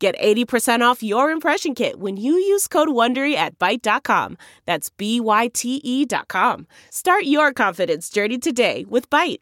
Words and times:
Get 0.00 0.18
80% 0.18 0.80
off 0.80 1.02
your 1.02 1.30
impression 1.30 1.74
kit 1.74 2.00
when 2.00 2.16
you 2.16 2.32
use 2.32 2.66
code 2.66 2.88
WONDERY 2.88 3.34
at 3.34 3.58
Byte.com. 3.58 4.38
That's 4.64 4.88
B-Y-T-E 4.88 6.06
dot 6.06 6.28
com. 6.28 6.66
Start 6.88 7.24
your 7.24 7.52
confidence 7.52 8.08
journey 8.08 8.38
today 8.38 8.86
with 8.88 9.10
Byte. 9.10 9.40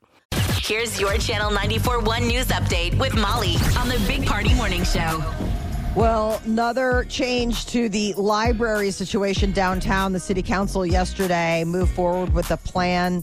Here's 0.61 1.01
your 1.01 1.17
Channel 1.17 1.53
94.1 1.53 2.27
News 2.27 2.47
Update 2.49 2.99
with 2.99 3.15
Molly 3.15 3.55
on 3.79 3.89
the 3.89 4.03
Big 4.09 4.27
Party 4.27 4.53
Morning 4.55 4.83
Show. 4.83 5.23
Well, 5.95 6.43
another 6.45 7.07
change 7.09 7.67
to 7.67 7.89
the 7.89 8.13
library 8.15 8.91
situation 8.91 9.53
downtown. 9.53 10.13
The 10.13 10.21
city 10.21 10.43
council 10.43 10.85
yesterday 10.85 11.63
moved 11.65 11.93
forward 11.93 12.35
with 12.35 12.51
a 12.51 12.57
plan. 12.57 13.23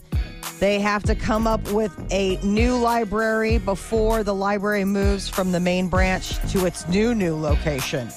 They 0.58 0.80
have 0.80 1.02
to 1.04 1.14
come 1.14 1.46
up 1.46 1.70
with 1.72 1.92
a 2.10 2.36
new 2.42 2.76
library 2.76 3.58
before 3.58 4.22
the 4.22 4.34
library 4.34 4.84
moves 4.86 5.28
from 5.28 5.52
the 5.52 5.60
main 5.60 5.88
branch 5.88 6.38
to 6.52 6.64
its 6.64 6.88
new 6.88 7.14
new 7.14 7.36
location. 7.36 8.08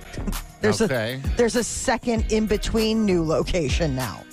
there's 0.60 0.82
Okay. 0.82 1.20
a 1.24 1.28
there's 1.36 1.54
a 1.54 1.62
second 1.62 2.32
in 2.32 2.46
between 2.46 3.04
new 3.06 3.22
location 3.24 3.94
now. 3.94 4.24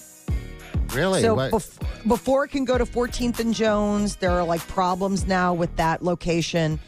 Really? 0.94 1.22
So 1.22 1.36
bef- 1.36 2.08
before 2.08 2.46
it 2.46 2.50
can 2.50 2.66
go 2.66 2.78
to 2.78 2.86
14th 2.86 3.40
and 3.40 3.54
Jones, 3.54 4.16
there 4.16 4.32
are 4.32 4.44
like 4.44 4.62
problems 4.68 5.28
now 5.28 5.54
with 5.54 5.76
that 5.76 6.04
location. 6.04 6.80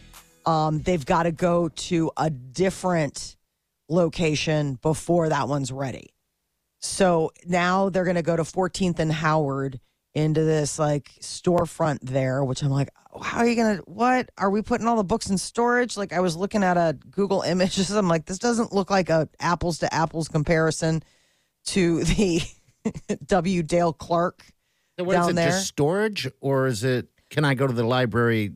Um, 0.47 0.81
they've 0.81 1.05
got 1.05 1.23
to 1.23 1.31
go 1.31 1.69
to 1.69 2.11
a 2.17 2.29
different 2.29 3.35
location 3.89 4.79
before 4.81 5.29
that 5.29 5.47
one's 5.47 5.71
ready. 5.71 6.11
So 6.79 7.31
now 7.47 7.89
they're 7.89 8.03
going 8.03 8.15
to 8.15 8.21
go 8.23 8.35
to 8.35 8.43
14th 8.43 8.99
and 8.99 9.11
Howard 9.11 9.79
into 10.15 10.43
this 10.45 10.79
like 10.79 11.11
storefront 11.19 11.99
there, 12.01 12.43
which 12.43 12.63
I'm 12.63 12.69
like, 12.69 12.89
how 13.21 13.39
are 13.39 13.47
you 13.47 13.55
to, 13.55 13.83
what? 13.85 14.29
Are 14.37 14.49
we 14.49 14.61
putting 14.61 14.87
all 14.87 14.95
the 14.95 15.03
books 15.03 15.29
in 15.29 15.37
storage? 15.37 15.97
Like 15.97 16.13
I 16.13 16.21
was 16.21 16.35
looking 16.35 16.63
at 16.63 16.77
a 16.77 16.97
Google 17.11 17.41
images. 17.47 17.91
I'm 17.91 18.07
like, 18.07 18.25
this 18.25 18.39
doesn't 18.39 18.73
look 18.73 18.89
like 18.89 19.09
a 19.09 19.29
apples 19.39 19.79
to 19.79 19.93
apples 19.93 20.27
comparison 20.27 21.03
to 21.65 22.03
the 22.05 22.41
W. 23.25 23.61
Dale 23.61 23.93
Clark 23.93 24.43
So 24.97 25.03
what 25.03 25.13
is 25.13 25.19
down 25.19 25.29
it? 25.31 25.33
there. 25.33 25.49
Just 25.49 25.67
storage, 25.67 26.27
or 26.39 26.67
is 26.67 26.83
it? 26.83 27.07
Can 27.29 27.43
I 27.43 27.53
go 27.53 27.67
to 27.67 27.73
the 27.73 27.83
library 27.83 28.53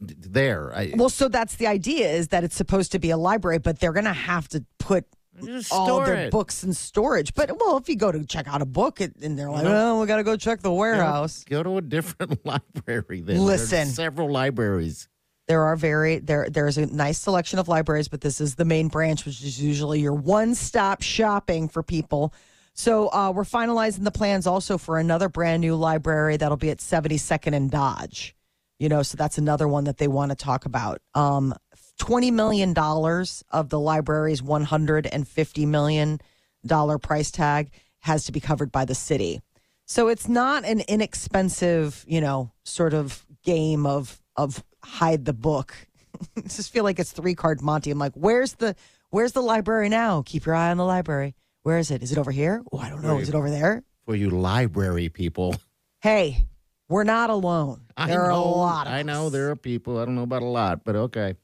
there? 0.00 0.72
I, 0.74 0.94
Well, 0.96 1.10
so 1.10 1.28
that's 1.28 1.56
the 1.56 1.66
idea 1.66 2.08
is 2.08 2.28
that 2.28 2.44
it's 2.44 2.56
supposed 2.56 2.92
to 2.92 2.98
be 2.98 3.10
a 3.10 3.16
library, 3.18 3.58
but 3.58 3.80
they're 3.80 3.92
going 3.92 4.04
to 4.04 4.12
have 4.12 4.48
to 4.48 4.64
put 4.78 5.04
Just 5.44 5.72
all 5.72 6.00
their 6.04 6.14
it. 6.14 6.30
books 6.30 6.64
in 6.64 6.72
storage. 6.72 7.34
But 7.34 7.50
well, 7.58 7.76
if 7.76 7.88
you 7.88 7.96
go 7.96 8.10
to 8.12 8.24
check 8.24 8.48
out 8.48 8.62
a 8.62 8.66
book 8.66 9.00
it- 9.00 9.16
and 9.22 9.38
they're 9.38 9.50
like, 9.50 9.64
No. 9.64 9.96
"Oh, 9.96 10.00
we 10.00 10.06
got 10.06 10.16
to 10.16 10.22
go 10.24 10.36
check 10.36 10.60
the 10.60 10.72
warehouse." 10.72 11.44
Go 11.48 11.62
to 11.62 11.78
a 11.78 11.82
different 11.82 12.44
library. 12.46 13.20
Then 13.20 13.38
Listen. 13.44 13.86
Several 13.88 14.30
libraries. 14.30 15.08
There 15.46 15.62
are 15.62 15.76
very 15.76 16.18
there. 16.18 16.48
There's 16.50 16.76
a 16.76 16.86
nice 16.86 17.18
selection 17.18 17.58
of 17.58 17.68
libraries, 17.68 18.08
but 18.08 18.20
this 18.20 18.40
is 18.40 18.54
the 18.56 18.66
main 18.66 18.88
branch, 18.88 19.24
which 19.24 19.42
is 19.42 19.60
usually 19.60 20.00
your 20.00 20.12
one-stop 20.12 21.00
shopping 21.02 21.68
for 21.68 21.82
people. 21.82 22.34
So 22.74 23.08
uh, 23.08 23.32
we're 23.34 23.44
finalizing 23.44 24.04
the 24.04 24.10
plans 24.10 24.46
also 24.46 24.78
for 24.78 24.98
another 24.98 25.28
brand 25.28 25.62
new 25.62 25.74
library 25.74 26.36
that'll 26.36 26.56
be 26.58 26.70
at 26.70 26.78
72nd 26.78 27.54
and 27.56 27.70
Dodge. 27.70 28.36
You 28.78 28.88
know, 28.88 29.02
so 29.02 29.16
that's 29.16 29.38
another 29.38 29.66
one 29.66 29.84
that 29.84 29.96
they 29.96 30.06
want 30.06 30.30
to 30.30 30.36
talk 30.36 30.64
about. 30.66 31.00
Um, 31.14 31.54
Twenty 31.98 32.30
million 32.30 32.72
dollars 32.72 33.44
of 33.50 33.68
the 33.68 33.78
library's 33.80 34.42
one 34.42 34.64
hundred 34.64 35.06
and 35.06 35.26
fifty 35.26 35.66
million 35.66 36.20
dollar 36.64 36.98
price 36.98 37.30
tag 37.30 37.70
has 38.00 38.24
to 38.24 38.32
be 38.32 38.40
covered 38.40 38.70
by 38.72 38.84
the 38.84 38.94
city. 38.94 39.40
So 39.84 40.08
it's 40.08 40.28
not 40.28 40.64
an 40.64 40.82
inexpensive, 40.88 42.04
you 42.06 42.20
know, 42.20 42.52
sort 42.64 42.94
of 42.94 43.24
game 43.42 43.84
of 43.86 44.20
of 44.36 44.62
hide 44.82 45.24
the 45.24 45.32
book. 45.32 45.74
I 46.36 46.42
just 46.42 46.72
feel 46.72 46.84
like 46.84 46.98
it's 46.98 47.12
three 47.12 47.34
card 47.34 47.60
Monty. 47.60 47.90
I'm 47.90 47.98
like, 47.98 48.14
where's 48.14 48.54
the 48.54 48.76
where's 49.10 49.32
the 49.32 49.42
library 49.42 49.88
now? 49.88 50.22
Keep 50.24 50.46
your 50.46 50.54
eye 50.54 50.70
on 50.70 50.76
the 50.76 50.84
library. 50.84 51.34
Where 51.62 51.78
is 51.78 51.90
it? 51.90 52.02
Is 52.02 52.12
it 52.12 52.18
over 52.18 52.30
here? 52.30 52.62
Oh, 52.72 52.78
I 52.78 52.88
don't 52.88 53.02
know. 53.02 53.18
Is 53.18 53.28
it 53.28 53.34
over 53.34 53.50
there? 53.50 53.82
For 54.04 54.14
you 54.14 54.30
library 54.30 55.08
people. 55.08 55.54
Hey, 56.00 56.46
we're 56.88 57.02
not 57.02 57.28
alone. 57.28 57.80
I 57.96 58.06
There 58.06 58.22
are 58.22 58.30
a 58.30 58.38
lot 58.38 58.86
of 58.86 58.92
I 58.92 59.02
know 59.02 59.30
there 59.30 59.50
are 59.50 59.56
people. 59.56 59.98
I 59.98 60.04
don't 60.04 60.14
know 60.14 60.22
about 60.22 60.42
a 60.42 60.46
lot, 60.46 60.84
but 60.84 60.94
okay. 60.94 61.34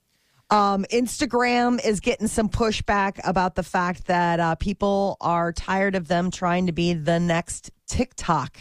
Um, 0.54 0.84
Instagram 0.92 1.84
is 1.84 1.98
getting 1.98 2.28
some 2.28 2.48
pushback 2.48 3.18
about 3.24 3.56
the 3.56 3.64
fact 3.64 4.06
that 4.06 4.38
uh, 4.38 4.54
people 4.54 5.16
are 5.20 5.52
tired 5.52 5.96
of 5.96 6.06
them 6.06 6.30
trying 6.30 6.66
to 6.66 6.72
be 6.72 6.94
the 6.94 7.18
next 7.18 7.72
TikTok. 7.88 8.56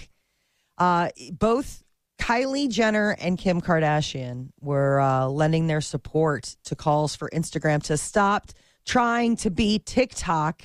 Uh, 0.79 1.09
both 1.33 1.83
Kylie 2.19 2.67
Jenner 2.67 3.15
and 3.21 3.37
Kim 3.37 3.61
Kardashian 3.61 4.49
were 4.59 5.01
uh, 5.01 5.27
lending 5.27 5.67
their 5.67 5.81
support 5.81 6.55
to 6.65 6.75
calls 6.75 7.15
for 7.15 7.29
Instagram 7.29 7.83
to 7.83 7.95
stop 7.95 8.47
trying 8.87 9.35
to 9.35 9.51
be 9.51 9.77
TikTok. 9.77 10.63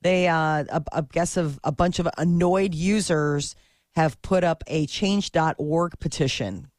They, 0.00 0.26
uh, 0.26 0.64
I, 0.72 0.80
I 0.90 1.02
guess, 1.12 1.36
of 1.36 1.60
a 1.64 1.70
bunch 1.70 1.98
of 1.98 2.08
annoyed 2.16 2.72
users 2.74 3.54
have 3.94 4.22
put 4.22 4.42
up 4.42 4.64
a 4.68 4.86
Change.org 4.86 5.98
petition 6.00 6.71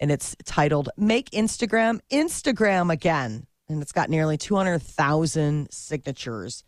and 0.00 0.10
it's 0.10 0.34
titled 0.44 0.88
"Make 0.96 1.30
Instagram 1.30 2.00
Instagram 2.10 2.92
Again," 2.92 3.46
and 3.68 3.82
it's 3.82 3.92
got 3.92 4.10
nearly 4.10 4.36
two 4.36 4.56
hundred 4.56 4.82
thousand 4.82 5.70
signatures, 5.70 6.64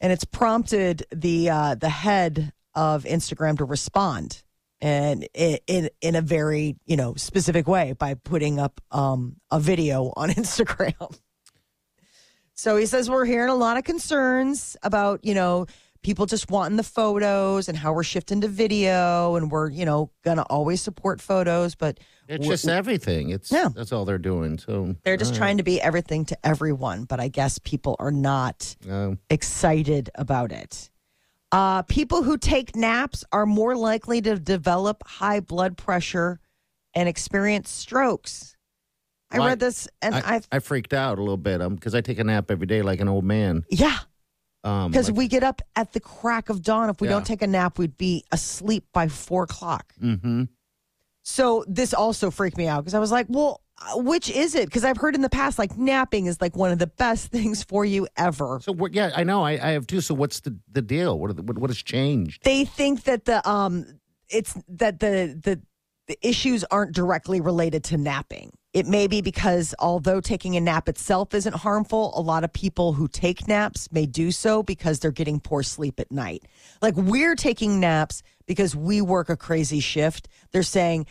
and 0.00 0.12
it's 0.12 0.24
prompted 0.24 1.04
the 1.14 1.50
uh, 1.50 1.74
the 1.76 1.90
head 1.90 2.52
of 2.74 3.04
Instagram 3.04 3.58
to 3.58 3.64
respond, 3.64 4.42
and 4.80 5.28
in, 5.34 5.58
in 5.66 5.90
in 6.00 6.16
a 6.16 6.22
very 6.22 6.76
you 6.86 6.96
know 6.96 7.14
specific 7.14 7.68
way 7.68 7.92
by 7.92 8.14
putting 8.14 8.58
up 8.58 8.80
um, 8.90 9.36
a 9.50 9.60
video 9.60 10.12
on 10.16 10.30
Instagram. 10.30 11.16
So 12.54 12.76
he 12.76 12.86
says 12.86 13.10
we're 13.10 13.24
hearing 13.24 13.50
a 13.50 13.56
lot 13.56 13.76
of 13.76 13.84
concerns 13.84 14.76
about, 14.84 15.24
you 15.24 15.34
know, 15.34 15.66
people 16.02 16.26
just 16.26 16.50
wanting 16.50 16.76
the 16.76 16.82
photos 16.82 17.68
and 17.68 17.78
how 17.78 17.92
we're 17.92 18.02
shifting 18.02 18.40
to 18.40 18.48
video 18.48 19.36
and 19.36 19.50
we're, 19.50 19.70
you 19.70 19.84
know, 19.84 20.10
to 20.24 20.42
always 20.44 20.80
support 20.82 21.20
photos, 21.20 21.74
but 21.74 22.00
It's 22.28 22.46
just 22.46 22.66
everything. 22.68 23.30
It's 23.30 23.50
Yeah. 23.52 23.68
that's 23.74 23.92
all 23.92 24.04
they're 24.04 24.18
doing. 24.18 24.58
So 24.58 24.96
they're 25.04 25.16
just 25.16 25.34
trying 25.34 25.58
to 25.58 25.62
be 25.62 25.80
everything 25.80 26.24
to 26.26 26.38
everyone, 26.46 27.04
but 27.04 27.20
I 27.20 27.28
guess 27.28 27.58
people 27.58 27.96
are 27.98 28.10
not. 28.12 28.74
Um, 28.90 29.18
excited 29.30 30.10
about 30.14 30.50
it. 30.52 30.90
Uh, 31.52 31.82
people 31.82 32.22
who 32.22 32.38
take 32.38 32.74
naps 32.74 33.24
are 33.30 33.44
more 33.46 33.76
likely 33.76 34.20
to 34.22 34.38
develop 34.38 35.02
high 35.06 35.40
blood 35.40 35.76
pressure 35.76 36.40
and 36.94 37.08
experience 37.08 37.68
strokes. 37.70 38.56
I 39.30 39.38
read 39.38 39.60
this 39.60 39.88
and 40.02 40.14
I, 40.14 40.18
I, 40.36 40.40
I 40.52 40.58
freaked 40.58 40.92
out 40.92 41.18
a 41.18 41.22
little 41.22 41.36
bit 41.38 41.60
because 41.70 41.94
I 41.94 42.00
take 42.02 42.18
a 42.18 42.24
nap 42.24 42.50
every 42.50 42.66
day 42.66 42.82
like 42.82 43.00
an 43.00 43.08
old 43.08 43.24
man. 43.24 43.64
yeah, 43.70 43.98
Um, 44.64 44.90
because 44.90 45.08
like- 45.08 45.18
we 45.18 45.28
get 45.28 45.42
up 45.42 45.60
at 45.76 45.92
the 45.92 46.00
crack 46.00 46.48
of 46.48 46.62
dawn. 46.62 46.88
If 46.88 47.00
we 47.00 47.08
Yeah. 47.08 47.14
don't 47.14 47.26
take 47.26 47.42
a 47.42 47.46
nap, 47.46 47.78
we'd 47.78 47.96
be 47.98 48.24
asleep 48.30 48.84
by 48.92 49.08
four 49.08 49.42
o'clock. 49.44 49.92
Mhm. 50.00 50.48
So 51.24 51.64
this 51.68 51.94
also 51.94 52.30
freaked 52.30 52.56
me 52.56 52.66
out 52.66 52.82
because 52.84 52.94
I 52.94 52.98
was 52.98 53.10
like, 53.12 53.26
well, 53.28 53.60
uh, 53.78 53.98
which 53.98 54.30
is 54.30 54.54
it? 54.54 54.66
Because 54.66 54.84
I've 54.84 54.96
heard 54.96 55.14
in 55.14 55.20
the 55.22 55.28
past, 55.30 55.58
like 55.58 55.76
napping 55.76 56.26
is 56.26 56.40
like 56.40 56.56
one 56.56 56.70
of 56.72 56.78
the 56.78 56.86
best 56.86 57.28
things 57.32 57.62
for 57.64 57.84
you 57.84 58.06
ever. 58.16 58.60
So 58.62 58.72
what? 58.72 58.92
Yeah, 58.94 59.10
I 59.16 59.24
know. 59.24 59.42
I, 59.42 59.52
I 59.52 59.70
have 59.72 59.86
too. 59.86 60.00
So 60.00 60.14
what's 60.14 60.40
the 60.40 60.56
the 60.70 60.82
deal? 60.82 61.18
What 61.18 61.36
the, 61.36 61.42
what, 61.42 61.58
what 61.58 61.70
has 61.70 61.78
changed? 61.82 62.42
They 62.44 62.64
think 62.64 63.04
that 63.04 63.24
the 63.24 63.48
um, 63.48 63.86
it's 64.28 64.54
that 64.68 65.00
the 65.00 65.38
the 65.42 65.60
the 66.08 66.18
issues 66.26 66.64
aren't 66.64 66.94
directly 66.94 67.40
related 67.40 67.84
to 67.84 67.96
napping. 67.96 68.52
It 68.72 68.86
may 68.86 69.06
be 69.06 69.20
because 69.20 69.74
although 69.78 70.20
taking 70.20 70.56
a 70.56 70.60
nap 70.60 70.88
itself 70.88 71.34
isn't 71.34 71.56
harmful, 71.56 72.12
a 72.16 72.20
lot 72.20 72.42
of 72.42 72.52
people 72.52 72.94
who 72.94 73.06
take 73.06 73.46
naps 73.46 73.90
may 73.92 74.06
do 74.06 74.30
so 74.30 74.62
because 74.62 74.98
they're 74.98 75.10
getting 75.10 75.40
poor 75.40 75.62
sleep 75.62 76.00
at 76.00 76.10
night. 76.10 76.44
Like 76.80 76.96
we're 76.96 77.36
taking 77.36 77.80
naps 77.80 78.22
because 78.46 78.74
we 78.74 79.02
work 79.02 79.28
a 79.28 79.36
crazy 79.36 79.80
shift. 79.80 80.28
They're 80.52 80.62
saying 80.62 81.06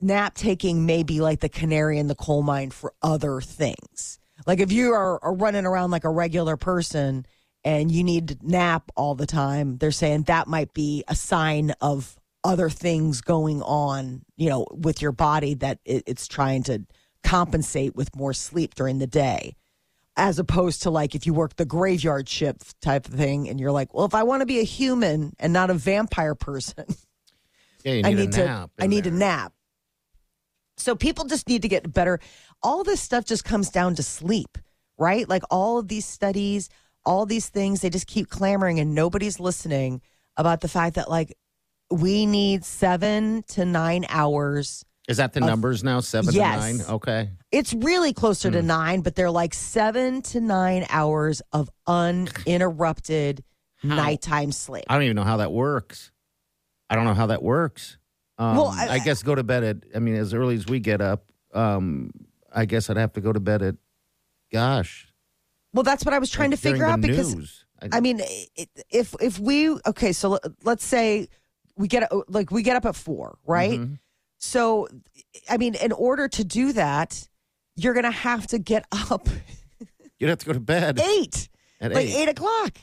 nap 0.00 0.34
taking 0.34 0.84
may 0.84 1.04
be 1.04 1.20
like 1.20 1.40
the 1.40 1.48
canary 1.48 1.98
in 1.98 2.08
the 2.08 2.14
coal 2.14 2.42
mine 2.42 2.70
for 2.70 2.92
other 3.02 3.40
things. 3.40 4.18
Like 4.46 4.60
if 4.60 4.72
you 4.72 4.92
are, 4.92 5.22
are 5.22 5.34
running 5.34 5.66
around 5.66 5.92
like 5.92 6.04
a 6.04 6.10
regular 6.10 6.56
person 6.56 7.24
and 7.62 7.90
you 7.90 8.02
need 8.02 8.28
to 8.28 8.36
nap 8.42 8.90
all 8.96 9.14
the 9.14 9.26
time, 9.26 9.78
they're 9.78 9.90
saying 9.90 10.24
that 10.24 10.48
might 10.48 10.74
be 10.74 11.04
a 11.08 11.14
sign 11.14 11.72
of 11.80 12.16
other 12.44 12.70
things 12.70 13.20
going 13.20 13.62
on, 13.62 14.22
you 14.36 14.48
know, 14.48 14.66
with 14.72 15.02
your 15.02 15.12
body 15.12 15.54
that 15.54 15.78
it, 15.84 16.04
it's 16.06 16.26
trying 16.26 16.62
to 16.64 16.84
compensate 17.22 17.94
with 17.94 18.14
more 18.16 18.32
sleep 18.32 18.74
during 18.74 18.98
the 18.98 19.06
day. 19.06 19.54
as 20.16 20.38
opposed 20.38 20.82
to 20.82 20.90
like 20.90 21.14
if 21.14 21.26
you 21.26 21.32
work 21.34 21.56
the 21.56 21.64
graveyard 21.64 22.28
shift 22.28 22.80
type 22.80 23.06
of 23.06 23.14
thing 23.14 23.48
and 23.48 23.60
you're 23.60 23.72
like, 23.72 23.92
well, 23.94 24.04
if 24.06 24.14
I 24.14 24.22
want 24.22 24.40
to 24.40 24.46
be 24.46 24.58
a 24.58 24.64
human 24.64 25.34
and 25.38 25.52
not 25.52 25.70
a 25.70 25.74
vampire 25.74 26.34
person, 26.34 26.84
Yeah, 27.84 27.94
need 27.94 28.06
I 28.06 28.12
need 28.12 28.32
to. 28.32 28.70
I 28.78 28.86
need 28.86 29.06
a 29.06 29.10
nap. 29.10 29.52
So 30.76 30.94
people 30.94 31.24
just 31.26 31.48
need 31.48 31.62
to 31.62 31.68
get 31.68 31.90
better. 31.92 32.20
All 32.62 32.84
this 32.84 33.00
stuff 33.00 33.24
just 33.24 33.44
comes 33.44 33.70
down 33.70 33.94
to 33.96 34.02
sleep, 34.02 34.58
right? 34.98 35.28
Like 35.28 35.42
all 35.50 35.78
of 35.78 35.88
these 35.88 36.06
studies, 36.06 36.68
all 37.04 37.26
these 37.26 37.48
things, 37.48 37.80
they 37.80 37.90
just 37.90 38.06
keep 38.06 38.28
clamoring 38.28 38.80
and 38.80 38.94
nobody's 38.94 39.40
listening 39.40 40.00
about 40.36 40.60
the 40.60 40.68
fact 40.68 40.96
that 40.96 41.10
like 41.10 41.36
we 41.90 42.26
need 42.26 42.64
7 42.64 43.42
to 43.48 43.64
9 43.64 44.06
hours. 44.08 44.84
Is 45.08 45.16
that 45.16 45.32
the 45.32 45.40
numbers 45.40 45.82
now? 45.82 46.00
Seven 46.00 46.32
Yes. 46.34 46.54
to 46.54 46.60
nine? 46.84 46.90
Okay. 46.94 47.30
It's 47.50 47.72
really 47.74 48.12
closer 48.12 48.48
Hmm. 48.48 48.54
to 48.54 48.62
9, 48.62 49.00
but 49.00 49.16
they're 49.16 49.30
like 49.30 49.54
7 49.54 50.22
to 50.22 50.40
9 50.40 50.86
hours 50.88 51.42
of 51.52 51.68
uninterrupted 51.86 53.42
nighttime 53.82 54.52
sleep. 54.52 54.84
I 54.88 54.94
don't 54.94 55.04
even 55.04 55.16
know 55.16 55.24
how 55.24 55.38
that 55.38 55.52
works. 55.52 56.12
I 56.88 56.94
don't 56.96 57.04
know 57.04 57.14
how 57.14 57.26
that 57.26 57.42
works. 57.42 57.98
Um, 58.38 58.56
Well, 58.56 58.66
I, 58.68 58.88
I- 58.88 58.98
guess 58.98 59.22
go 59.22 59.34
to 59.34 59.42
bed 59.42 59.64
at, 59.64 59.76
I 59.94 59.98
mean, 59.98 60.14
as 60.14 60.32
early 60.34 60.54
as 60.54 60.66
we 60.66 60.80
get 60.80 61.00
up, 61.00 61.24
um, 61.54 62.10
I 62.52 62.64
guess 62.66 62.90
I'd 62.90 62.96
have 62.96 63.12
to 63.14 63.20
go 63.20 63.32
to 63.32 63.40
bed 63.40 63.62
at, 63.62 63.76
gosh. 64.52 65.08
Well, 65.72 65.82
that's 65.82 66.04
what 66.04 66.14
I 66.14 66.18
was 66.18 66.30
trying 66.30 66.50
to 66.50 66.56
figure 66.56 66.84
out 66.84 67.00
because 67.00 67.34
news. 67.34 67.64
I 67.92 68.00
mean, 68.00 68.20
if 68.90 69.14
if 69.20 69.38
we 69.38 69.70
okay, 69.86 70.12
so 70.12 70.38
let's 70.64 70.84
say 70.84 71.28
we 71.80 71.88
get 71.88 72.08
like 72.28 72.50
we 72.50 72.62
get 72.62 72.76
up 72.76 72.84
at 72.86 72.94
four, 72.94 73.38
right? 73.44 73.80
Mm-hmm. 73.80 73.94
So, 74.38 74.86
I 75.48 75.56
mean, 75.56 75.74
in 75.74 75.92
order 75.92 76.28
to 76.28 76.44
do 76.44 76.72
that, 76.74 77.26
you're 77.76 77.94
gonna 77.94 78.10
have 78.10 78.46
to 78.48 78.58
get 78.58 78.84
up 79.10 79.28
You'd 80.18 80.28
have 80.28 80.38
to 80.40 80.46
go 80.46 80.52
to 80.52 80.60
bed 80.60 81.00
eight, 81.00 81.48
at 81.80 81.92
like 81.92 82.06
eight. 82.06 82.14
eight 82.14 82.28
o'clock. 82.28 82.76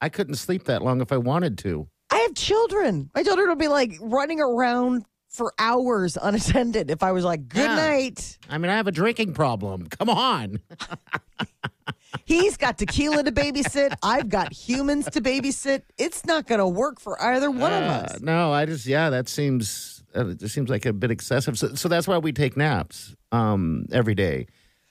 I 0.00 0.08
couldn't 0.08 0.34
sleep 0.34 0.64
that 0.64 0.82
long 0.82 1.00
if 1.00 1.12
I 1.12 1.16
wanted 1.18 1.56
to. 1.58 1.88
I 2.10 2.16
have 2.18 2.34
children. 2.34 3.10
My 3.14 3.22
children 3.22 3.48
would 3.48 3.58
be 3.58 3.68
like 3.68 3.92
running 4.00 4.40
around 4.40 5.04
for 5.28 5.52
hours 5.58 6.18
unattended. 6.20 6.90
If 6.90 7.04
I 7.04 7.12
was 7.12 7.24
like, 7.24 7.46
"Good 7.48 7.60
Yeah. 7.70 7.76
night," 7.76 8.38
I 8.48 8.58
mean, 8.58 8.70
I 8.70 8.76
have 8.76 8.88
a 8.88 8.92
drinking 8.92 9.34
problem. 9.34 9.86
Come 9.88 10.10
on. 10.10 10.58
he's 12.24 12.56
got 12.56 12.78
tequila 12.78 13.22
to 13.24 13.32
babysit. 13.32 13.94
I've 14.02 14.28
got 14.28 14.52
humans 14.52 15.06
to 15.10 15.20
babysit. 15.20 15.82
It's 15.98 16.24
not 16.24 16.46
gonna 16.46 16.68
work 16.68 17.00
for 17.00 17.20
either 17.22 17.50
one 17.50 17.72
of 17.72 17.82
Uh, 17.82 17.86
us. 17.92 18.20
No, 18.20 18.52
I 18.52 18.66
just 18.66 18.86
yeah, 18.86 19.10
that 19.10 19.28
seems 19.28 20.02
uh, 20.16 20.28
it 20.28 20.38
just 20.40 20.54
seems 20.54 20.70
like 20.70 20.86
a 20.86 20.92
bit 20.92 21.10
excessive. 21.10 21.58
So, 21.58 21.74
so 21.74 21.88
that's 21.88 22.08
why 22.08 22.18
we 22.18 22.32
take 22.32 22.56
naps 22.56 23.14
um, 23.32 23.86
every 23.92 24.14
day. 24.14 24.46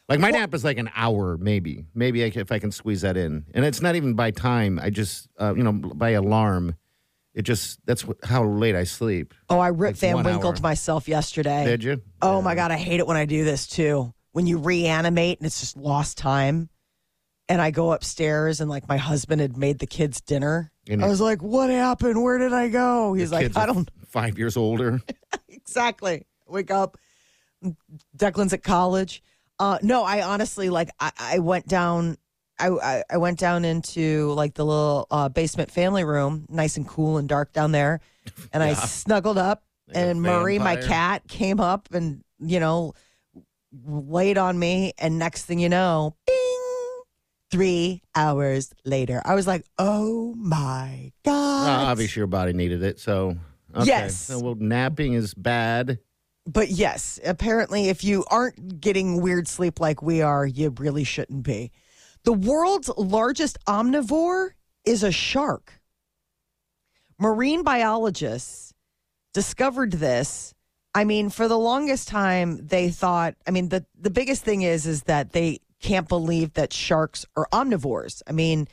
Like 0.07 0.19
my 0.19 0.31
nap 0.31 0.55
is 0.55 0.63
like 0.63 0.79
an 0.79 0.89
hour, 0.95 1.37
maybe, 1.37 1.85
maybe 1.93 2.25
I 2.25 2.31
can, 2.31 2.41
if 2.41 2.51
I 2.51 2.57
can 2.57 2.71
squeeze 2.71 3.01
that 3.01 3.15
in, 3.15 3.45
and 3.53 3.63
it's 3.63 3.79
not 3.79 3.95
even 3.95 4.15
by 4.15 4.31
time. 4.31 4.79
I 4.81 4.89
just 4.89 5.27
uh, 5.39 5.53
you 5.55 5.63
know 5.63 5.71
by 5.73 6.11
alarm. 6.11 6.75
It 7.35 7.43
just 7.43 7.79
that's 7.85 8.03
what, 8.05 8.17
how 8.23 8.43
late 8.43 8.75
I 8.75 8.85
sleep. 8.85 9.35
Oh, 9.51 9.59
I 9.59 9.67
Rip 9.67 9.91
Like 9.91 9.95
Van 9.97 10.15
one 10.15 10.25
Winkled 10.25 10.55
hour. 10.55 10.61
myself 10.63 11.07
yesterday. 11.07 11.63
Did 11.63 11.83
you? 11.83 12.01
Oh 12.23 12.41
my 12.41 12.55
God, 12.55 12.71
I 12.71 12.77
hate 12.77 12.99
it 12.99 13.05
when 13.07 13.17
I 13.17 13.25
do 13.25 13.45
this 13.45 13.67
too. 13.67 14.11
When 14.31 14.47
you 14.47 14.57
reanimate 14.57 15.37
and 15.37 15.45
it's 15.45 15.59
just 15.59 15.77
lost 15.77 16.17
time. 16.17 16.69
And 17.49 17.61
I 17.61 17.71
go 17.71 17.91
upstairs 17.91 18.61
and 18.61 18.69
like 18.69 18.87
my 18.87 18.97
husband 18.97 19.41
had 19.41 19.57
made 19.57 19.79
the 19.79 19.87
kids 19.87 20.21
dinner. 20.21 20.71
And 20.87 21.03
I 21.03 21.07
was 21.07 21.19
like, 21.19 21.41
what 21.41 21.69
happened? 21.69 22.21
Where 22.21 22.37
did 22.37 22.53
I 22.53 22.69
go? 22.69 23.13
He's 23.13 23.31
like, 23.31 23.57
I 23.57 23.65
don't 23.65 23.89
Five 24.07 24.37
years 24.37 24.55
older. 24.55 25.01
exactly. 25.49 26.25
Wake 26.47 26.71
up. 26.71 26.97
Declan's 28.15 28.53
at 28.53 28.63
college. 28.63 29.21
Uh, 29.59 29.77
no, 29.81 30.03
I 30.03 30.21
honestly 30.21 30.69
like 30.69 30.89
I, 30.99 31.11
I 31.19 31.39
went 31.39 31.67
down 31.67 32.17
I, 32.59 32.69
I 32.69 33.03
I 33.09 33.17
went 33.17 33.39
down 33.39 33.65
into 33.65 34.31
like 34.33 34.53
the 34.53 34.65
little 34.65 35.07
uh, 35.09 35.29
basement 35.29 35.71
family 35.71 36.03
room, 36.03 36.45
nice 36.49 36.77
and 36.77 36.87
cool 36.87 37.17
and 37.17 37.27
dark 37.27 37.53
down 37.53 37.71
there, 37.71 38.01
and 38.53 38.61
I 38.61 38.73
snuggled 38.73 39.37
up. 39.37 39.63
Like 39.87 39.97
and 39.97 40.21
Murray, 40.21 40.59
my 40.59 40.75
cat, 40.75 41.27
came 41.27 41.59
up 41.59 41.93
and 41.93 42.23
you 42.39 42.59
know 42.59 42.93
laid 43.85 44.37
on 44.37 44.57
me. 44.59 44.93
And 44.97 45.17
next 45.17 45.45
thing 45.45 45.59
you 45.59 45.69
know, 45.69 46.15
bing. 46.27 46.38
Three 47.51 48.03
hours 48.15 48.71
later, 48.85 49.21
I 49.25 49.35
was 49.35 49.47
like, 49.47 49.65
"Oh 49.77 50.35
my 50.35 51.11
god!" 51.25 51.87
obviously, 51.89 52.19
your 52.19 52.27
body 52.27 52.53
needed 52.53 52.83
it. 52.83 52.99
So 52.99 53.37
okay. 53.75 53.85
Yes. 53.85 54.15
So, 54.15 54.39
well, 54.39 54.55
napping 54.55 55.13
is 55.13 55.33
bad. 55.33 55.99
But 56.45 56.69
yes, 56.69 57.19
apparently, 57.25 57.89
if 57.89 58.03
you 58.03 58.25
aren't 58.29 58.79
getting 58.81 59.21
weird 59.21 59.47
sleep 59.47 59.79
like 59.79 60.01
we 60.01 60.21
are, 60.21 60.45
you 60.45 60.73
really 60.77 61.03
shouldn't 61.03 61.43
be. 61.43 61.71
The 62.23 62.33
world's 62.33 62.89
largest 62.97 63.57
omnivore 63.65 64.51
is 64.85 65.03
a 65.03 65.11
shark. 65.11 65.79
Marine 67.19 67.63
biologists 67.63 68.73
discovered 69.33 69.93
this. 69.93 70.53
I 70.95 71.03
mean, 71.03 71.29
for 71.29 71.47
the 71.47 71.57
longest 71.57 72.07
time, 72.07 72.65
they 72.65 72.89
thought. 72.89 73.35
I 73.47 73.51
mean, 73.51 73.69
the 73.69 73.85
the 73.99 74.09
biggest 74.09 74.43
thing 74.43 74.63
is 74.63 74.85
is 74.87 75.03
that 75.03 75.33
they 75.33 75.59
can't 75.81 76.07
believe 76.07 76.53
that 76.53 76.73
sharks 76.73 77.25
are 77.35 77.47
omnivores. 77.53 78.21
I 78.27 78.31
mean, 78.33 78.67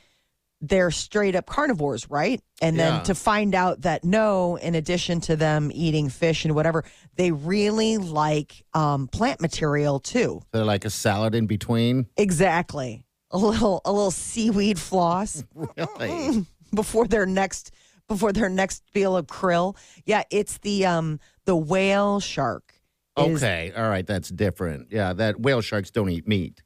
they're 0.59 0.89
straight 0.91 1.35
up 1.35 1.45
carnivores, 1.45 2.09
right? 2.09 2.41
And 2.61 2.75
Yeah. 2.75 2.89
then 2.91 3.03
to 3.03 3.15
find 3.15 3.53
out 3.53 3.81
that 3.81 4.03
no, 4.03 4.55
in 4.55 4.73
addition 4.75 5.21
to 5.21 5.35
them 5.35 5.71
eating 5.73 6.09
fish 6.09 6.45
and 6.45 6.55
whatever, 6.55 6.83
they 7.15 7.31
really 7.31 7.97
like 7.97 8.65
um, 8.73 9.07
plant 9.07 9.39
material 9.39 9.99
too. 9.99 10.41
They're 10.51 10.65
like 10.65 10.83
a 10.85 10.89
salad 10.89 11.35
in 11.35 11.45
between. 11.45 12.07
Exactly. 12.17 13.03
A 13.29 13.37
little 13.37 13.81
a 13.85 13.91
little 13.91 14.09
seaweed 14.11 14.79
floss 14.79 15.43
Really? 15.77 16.45
before 16.73 17.05
their 17.07 17.25
next 17.25 17.71
before 18.07 18.31
their 18.33 18.49
next 18.49 18.83
meal 18.95 19.15
of 19.17 19.27
krill. 19.27 19.75
Yeah, 20.05 20.23
it's 20.31 20.57
the 20.59 20.85
um 20.85 21.19
the 21.45 21.55
whale 21.55 22.19
shark. 22.19 22.73
is- 23.17 23.43
Okay, 23.43 23.73
all 23.75 23.89
right, 23.89 24.07
that's 24.07 24.29
different. 24.29 24.87
Yeah, 24.91 25.13
that 25.13 25.39
whale 25.41 25.61
sharks 25.61 25.91
don't 25.91 26.09
eat 26.09 26.27
meat. 26.27 26.63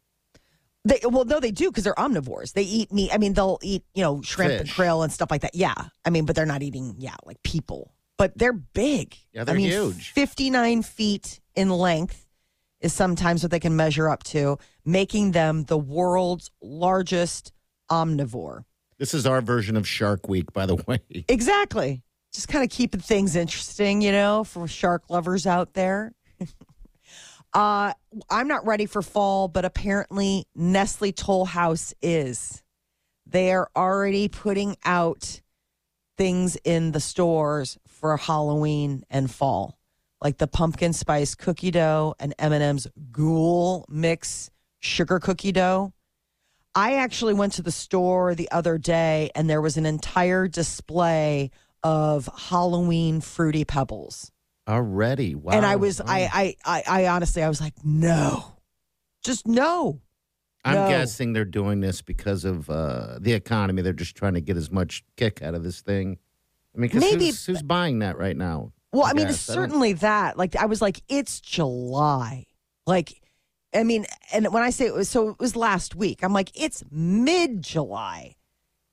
They, 0.83 0.99
well, 1.03 1.25
no, 1.25 1.39
they 1.39 1.51
do 1.51 1.69
because 1.69 1.83
they're 1.83 1.93
omnivores. 1.93 2.53
They 2.53 2.63
eat 2.63 2.91
meat. 2.91 3.11
I 3.13 3.17
mean, 3.17 3.33
they'll 3.33 3.59
eat 3.61 3.83
you 3.93 4.01
know 4.01 4.21
shrimp 4.21 4.59
and 4.59 4.69
krill 4.69 5.03
and 5.03 5.13
stuff 5.13 5.29
like 5.29 5.41
that. 5.41 5.53
Yeah, 5.53 5.75
I 6.05 6.09
mean, 6.09 6.25
but 6.25 6.35
they're 6.35 6.45
not 6.45 6.63
eating 6.63 6.95
yeah 6.97 7.15
like 7.25 7.41
people. 7.43 7.93
But 8.17 8.37
they're 8.37 8.53
big. 8.53 9.15
Yeah, 9.33 9.43
they're 9.43 9.55
I 9.55 9.57
mean, 9.57 9.69
huge. 9.69 10.11
Fifty 10.11 10.49
nine 10.49 10.81
feet 10.81 11.39
in 11.55 11.69
length 11.69 12.25
is 12.79 12.93
sometimes 12.93 13.43
what 13.43 13.51
they 13.51 13.59
can 13.59 13.75
measure 13.75 14.09
up 14.09 14.23
to, 14.23 14.57
making 14.83 15.31
them 15.31 15.65
the 15.65 15.77
world's 15.77 16.49
largest 16.61 17.51
omnivore. 17.91 18.63
This 18.97 19.13
is 19.13 19.25
our 19.25 19.41
version 19.41 19.77
of 19.77 19.87
Shark 19.87 20.27
Week, 20.27 20.51
by 20.53 20.65
the 20.65 20.75
way. 20.87 20.99
Exactly. 21.27 22.03
Just 22.33 22.47
kind 22.47 22.63
of 22.63 22.69
keeping 22.69 23.01
things 23.01 23.35
interesting, 23.35 24.01
you 24.01 24.11
know, 24.11 24.43
for 24.43 24.67
shark 24.67 25.09
lovers 25.09 25.45
out 25.45 25.73
there. 25.73 26.13
uh, 27.53 27.93
I'm 28.29 28.47
not 28.47 28.65
ready 28.65 28.85
for 28.85 29.01
fall, 29.01 29.47
but 29.47 29.65
apparently 29.65 30.45
Nestle 30.55 31.11
Toll 31.11 31.45
House 31.45 31.93
is. 32.01 32.63
They 33.25 33.51
are 33.51 33.69
already 33.75 34.27
putting 34.27 34.77
out 34.83 35.41
things 36.17 36.55
in 36.63 36.91
the 36.91 36.99
stores 36.99 37.77
for 37.87 38.15
Halloween 38.17 39.03
and 39.09 39.29
fall, 39.29 39.77
like 40.21 40.37
the 40.37 40.47
pumpkin 40.47 40.93
spice 40.93 41.35
cookie 41.35 41.71
dough 41.71 42.15
and 42.19 42.33
M&M's 42.37 42.87
Ghoul 43.11 43.85
Mix 43.89 44.49
sugar 44.79 45.19
cookie 45.19 45.51
dough. 45.51 45.93
I 46.73 46.95
actually 46.95 47.33
went 47.33 47.53
to 47.53 47.61
the 47.61 47.71
store 47.71 48.33
the 48.33 48.49
other 48.51 48.77
day 48.77 49.29
and 49.35 49.49
there 49.49 49.61
was 49.61 49.77
an 49.77 49.85
entire 49.85 50.47
display 50.47 51.51
of 51.83 52.29
Halloween 52.49 53.19
fruity 53.19 53.65
pebbles. 53.65 54.30
Already, 54.67 55.35
wow. 55.35 55.53
and 55.53 55.65
I 55.65 55.75
was 55.75 55.99
wow. 55.99 56.05
I, 56.11 56.29
I 56.33 56.55
I 56.65 56.83
I 57.03 57.07
honestly 57.07 57.41
I 57.43 57.49
was 57.49 57.59
like, 57.59 57.73
no. 57.83 58.45
Just 59.23 59.47
no. 59.47 60.01
I'm 60.63 60.75
no. 60.75 60.87
guessing 60.89 61.33
they're 61.33 61.45
doing 61.45 61.79
this 61.79 62.01
because 62.03 62.45
of 62.45 62.69
uh, 62.69 63.17
the 63.19 63.33
economy. 63.33 63.81
They're 63.81 63.93
just 63.93 64.15
trying 64.15 64.35
to 64.35 64.41
get 64.41 64.57
as 64.57 64.71
much 64.71 65.03
kick 65.17 65.41
out 65.41 65.55
of 65.55 65.63
this 65.63 65.81
thing. 65.81 66.19
I 66.75 66.79
mean, 66.79 66.91
'cause 66.91 67.01
Maybe- 67.01 67.25
who's, 67.27 67.45
who's 67.45 67.63
buying 67.63 67.99
that 67.99 68.17
right 68.17 68.37
now? 68.37 68.71
Well, 68.93 69.05
I 69.05 69.13
mean, 69.13 69.27
guess. 69.27 69.49
I 69.49 69.53
certainly 69.53 69.93
that. 69.93 70.37
Like, 70.37 70.55
I 70.55 70.65
was 70.65 70.81
like, 70.81 71.01
it's 71.07 71.39
July. 71.39 72.45
Like, 72.85 73.21
I 73.73 73.83
mean, 73.83 74.05
and 74.33 74.51
when 74.53 74.63
I 74.63 74.69
say 74.69 74.85
it 74.85 74.93
was, 74.93 75.07
so 75.09 75.29
it 75.29 75.39
was 75.39 75.55
last 75.55 75.95
week. 75.95 76.23
I'm 76.23 76.33
like, 76.33 76.51
it's 76.53 76.83
mid 76.91 77.61
July, 77.61 78.35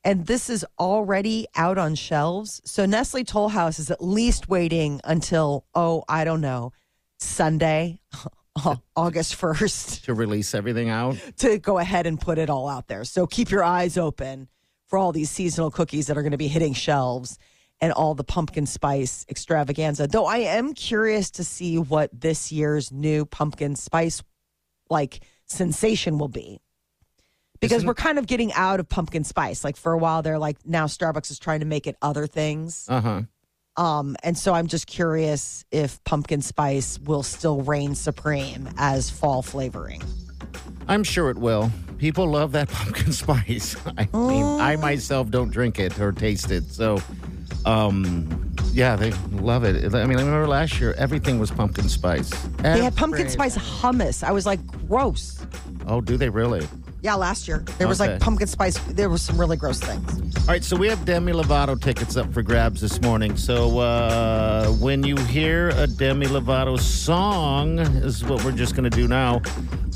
and 0.09 0.25
this 0.25 0.49
is 0.49 0.65
already 0.79 1.47
out 1.55 1.77
on 1.77 1.95
shelves. 1.95 2.63
So 2.65 2.87
Nestle 2.87 3.25
Toll 3.25 3.51
House 3.51 3.79
is 3.79 3.91
at 3.91 4.03
least 4.03 4.49
waiting 4.49 5.03
until 5.05 5.67
oh, 5.75 6.03
I 6.09 6.25
don't 6.25 6.41
know, 6.41 6.73
Sunday, 7.19 8.01
August 8.97 9.35
first, 9.35 10.07
to 10.07 10.15
release 10.15 10.55
everything 10.55 10.89
out. 10.89 11.19
to 11.39 11.59
go 11.59 11.77
ahead 11.77 12.07
and 12.07 12.19
put 12.19 12.39
it 12.39 12.49
all 12.49 12.71
out 12.71 12.89
there. 12.89 13.05
So 13.05 13.27
keep 13.27 13.51
your 13.51 13.63
eyes 13.63 13.99
open 13.99 14.49
for 14.87 14.99
all 14.99 15.13
these 15.13 15.31
seasonal 15.31 15.71
cookies 15.71 16.07
that 16.07 16.17
are 16.17 16.23
going 16.23 16.33
to 16.33 16.39
be 16.39 16.49
hitting 16.49 16.73
shelves 16.73 17.39
and 17.79 17.93
all 17.93 18.15
the 18.15 18.25
pumpkin 18.25 18.65
spice 18.65 19.27
extravaganza. 19.29 20.07
Though 20.07 20.25
I 20.25 20.39
am 20.39 20.73
curious 20.73 21.31
to 21.33 21.45
see 21.45 21.77
what 21.77 22.19
this 22.19 22.51
year's 22.51 22.91
new 22.91 23.27
pumpkin 23.27 23.77
spice 23.77 24.23
like 24.89 25.21
sensation 25.45 26.17
will 26.17 26.29
be. 26.29 26.61
Because 27.61 27.79
Isn't- 27.79 27.87
we're 27.87 27.95
kind 27.95 28.19
of 28.19 28.27
getting 28.27 28.53
out 28.53 28.81
of 28.81 28.89
pumpkin 28.89 29.25
spice. 29.25 29.65
Like 29.65 29.77
for 29.77 29.93
a 29.93 29.99
while, 29.99 30.23
they're 30.23 30.39
like 30.39 30.57
now 30.65 30.87
Starbucks 30.87 31.31
is 31.31 31.39
trying 31.39 31.61
to 31.61 31.67
make 31.67 31.87
it 31.87 31.97
other 32.03 32.27
things. 32.27 32.87
Uh 32.89 33.01
huh. 33.01 33.23
Um, 33.83 34.17
and 34.25 34.37
so 34.37 34.55
I'm 34.55 34.67
just 34.67 34.89
curious 34.89 35.65
if 35.71 36.03
pumpkin 36.03 36.43
spice 36.43 36.99
will 36.99 37.23
still 37.23 37.63
reign 37.63 37.95
supreme 37.95 38.69
as 38.77 39.09
fall 39.09 39.41
flavoring. 39.41 40.03
I'm 40.89 41.05
sure 41.05 41.31
it 41.31 41.37
will. 41.39 41.71
People 41.99 42.27
love 42.29 42.53
that 42.53 42.69
pumpkin 42.73 43.13
spice. 43.13 43.77
I 43.97 44.09
mean, 44.13 44.45
I 44.61 44.75
myself 44.77 45.31
don't 45.31 45.51
drink 45.53 45.79
it 45.79 45.99
or 46.01 46.11
taste 46.11 46.51
it. 46.51 46.65
So, 46.65 46.99
um, 47.67 48.53
yeah, 48.73 48.97
they 48.97 49.13
love 49.31 49.63
it. 49.65 49.77
I 49.95 50.07
mean, 50.07 50.19
I 50.19 50.23
remember 50.23 50.49
last 50.49 50.81
year 50.81 50.95
everything 50.99 51.39
was 51.39 51.51
pumpkin 51.53 51.89
spice. 51.89 52.31
They 52.59 52.83
had 52.83 52.97
pumpkin 52.97 53.29
spice 53.29 53.57
hummus. 53.57 54.25
I 54.25 54.33
was 54.33 54.45
like, 54.47 54.65
gross. 54.89 55.45
Oh, 55.87 56.01
do 56.01 56.17
they 56.17 56.29
really? 56.31 56.67
Yeah, 57.09 57.15
last 57.15 57.49
year 57.49 57.65
there 57.79 57.89
was 57.89 58.03
Okay. 58.03 58.13
like 58.13 58.21
pumpkin 58.21 58.47
spice. 58.47 58.77
There 58.91 59.09
was 59.09 59.23
some 59.23 59.41
really 59.41 59.57
gross 59.57 59.81
things. 59.81 60.37
All 60.41 60.45
right, 60.49 60.63
so 60.63 60.77
we 60.77 60.89
have 60.89 61.07
Demi 61.07 61.33
Lovato 61.33 61.81
tickets 61.81 62.19
up 62.19 62.31
for 62.35 62.43
grabs 62.43 62.83
this 62.83 63.01
morning. 63.01 63.35
So 63.39 63.79
uh, 63.79 64.67
when 64.73 65.03
you 65.03 65.17
hear 65.17 65.71
a 65.71 65.87
Demi 65.87 66.27
Lovato 66.27 66.79
song, 66.79 67.79
is 67.79 68.23
what 68.27 68.45
we're 68.45 68.53
just 68.53 68.77
going 68.77 68.91
to 68.91 68.95
do 68.95 69.09
now. 69.09 69.41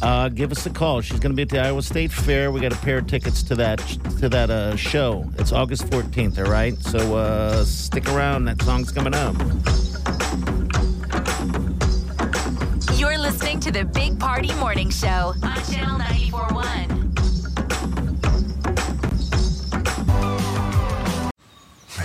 Uh, 0.01 0.31
give 0.31 0.51
us 0.53 0.65
a 0.65 0.71
call. 0.71 1.03
She's 1.03 1.21
going 1.21 1.33
to 1.33 1.37
be 1.37 1.43
at 1.43 1.51
the 1.51 1.59
Iowa 1.61 1.83
State 1.83 2.11
Fair. 2.13 2.51
We 2.51 2.61
got 2.63 2.73
a 2.73 2.77
pair 2.77 2.97
of 2.97 3.07
tickets 3.09 3.43
to 3.43 3.57
that 3.57 3.77
to 4.21 4.31
that 4.31 4.49
uh, 4.49 4.75
show. 4.77 5.31
It's 5.39 5.53
August 5.53 5.85
14th. 5.91 6.39
All 6.43 6.51
right, 6.51 6.79
so 6.83 7.15
uh, 7.15 7.63
stick 7.67 8.09
around. 8.09 8.47
That 8.47 8.63
song's 8.63 8.91
coming 8.91 9.13
up. 9.15 9.37
You're 12.99 13.19
listening 13.19 13.61
to 13.61 13.71
the 13.71 13.85
Big 13.85 14.19
Party 14.19 14.55
Morning 14.55 14.89
Show 14.89 15.35
on 15.43 15.63
Channel 15.71 15.99
941. 15.99 17.02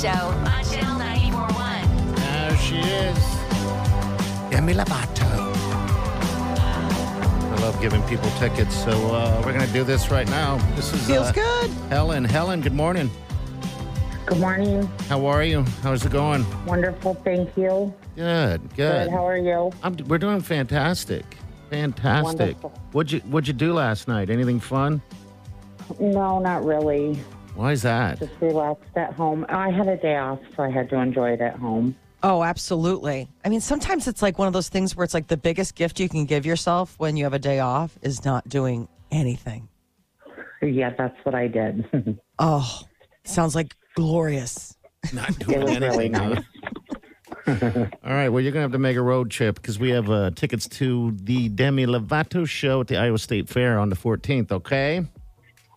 Show 0.00 0.08
on 0.08 0.64
Channel 0.64 0.98
941. 0.98 2.14
There 2.14 2.56
she 2.56 2.78
is. 2.78 3.18
Demi 4.50 4.72
Lovato. 4.72 5.26
I 7.44 7.56
love 7.60 7.78
giving 7.82 8.02
people 8.04 8.30
tickets, 8.38 8.74
so 8.74 8.92
uh, 9.14 9.42
we're 9.44 9.52
going 9.52 9.66
to 9.66 9.72
do 9.74 9.84
this 9.84 10.10
right 10.10 10.26
now. 10.30 10.56
This 10.74 10.94
is 10.94 11.06
Feels 11.06 11.26
uh, 11.26 11.32
good. 11.32 11.70
Helen. 11.90 12.24
Helen, 12.24 12.62
good 12.62 12.72
morning. 12.72 13.10
Good 14.24 14.38
morning. 14.38 14.86
How 15.10 15.26
are 15.26 15.44
you? 15.44 15.64
How's 15.82 16.06
it 16.06 16.12
going? 16.12 16.46
Wonderful. 16.64 17.12
Thank 17.22 17.54
you. 17.58 17.92
Good, 18.16 18.62
good. 18.70 18.76
Good. 18.76 19.10
How 19.10 19.28
are 19.28 19.36
you? 19.36 19.70
I'm, 19.82 19.98
we're 20.08 20.16
doing 20.16 20.40
fantastic. 20.40 21.36
Fantastic. 21.68 22.38
Wonderful. 22.62 22.70
What'd 22.92 23.12
you 23.12 23.20
What'd 23.28 23.48
you 23.48 23.52
do 23.52 23.74
last 23.74 24.08
night? 24.08 24.30
Anything 24.30 24.60
fun? 24.60 25.02
No, 26.00 26.38
not 26.38 26.64
really. 26.64 27.18
Why 27.54 27.72
is 27.72 27.82
that? 27.82 28.18
Just 28.18 28.32
relaxed 28.40 28.84
at 28.96 29.12
home. 29.12 29.44
I 29.48 29.70
had 29.70 29.88
a 29.88 29.96
day 29.96 30.16
off, 30.16 30.38
so 30.56 30.62
I 30.62 30.70
had 30.70 30.88
to 30.90 30.96
enjoy 30.98 31.30
it 31.32 31.40
at 31.40 31.56
home. 31.56 31.94
Oh, 32.22 32.42
absolutely. 32.42 33.28
I 33.44 33.48
mean, 33.48 33.60
sometimes 33.60 34.06
it's 34.06 34.20
like 34.22 34.38
one 34.38 34.46
of 34.46 34.52
those 34.52 34.68
things 34.68 34.94
where 34.94 35.04
it's 35.04 35.14
like 35.14 35.26
the 35.26 35.36
biggest 35.36 35.74
gift 35.74 35.98
you 36.00 36.08
can 36.08 36.26
give 36.26 36.44
yourself 36.44 36.94
when 36.98 37.16
you 37.16 37.24
have 37.24 37.32
a 37.32 37.38
day 37.38 37.60
off 37.60 37.98
is 38.02 38.24
not 38.24 38.48
doing 38.48 38.88
anything. 39.10 39.68
Yeah, 40.62 40.90
that's 40.96 41.16
what 41.24 41.34
I 41.34 41.46
did. 41.48 41.86
Oh, 42.42 42.80
sounds 43.24 43.54
like 43.54 43.74
glorious. 43.94 44.74
Not 45.12 45.38
doing 45.40 45.60
was 45.62 45.78
really 45.78 46.06
anything. 46.06 46.12
nice. 46.12 46.44
All 48.02 48.12
right. 48.14 48.30
Well, 48.30 48.42
you're 48.42 48.50
gonna 48.52 48.62
have 48.62 48.72
to 48.72 48.78
make 48.78 48.96
a 48.96 49.02
road 49.02 49.30
trip 49.30 49.56
because 49.56 49.78
we 49.78 49.90
have 49.90 50.08
uh, 50.10 50.30
tickets 50.30 50.66
to 50.68 51.14
the 51.22 51.50
Demi 51.50 51.84
Lovato 51.84 52.48
show 52.48 52.80
at 52.80 52.86
the 52.86 52.96
Iowa 52.96 53.18
State 53.18 53.48
Fair 53.50 53.78
on 53.78 53.90
the 53.90 53.96
14th. 53.96 54.52
Okay. 54.52 55.04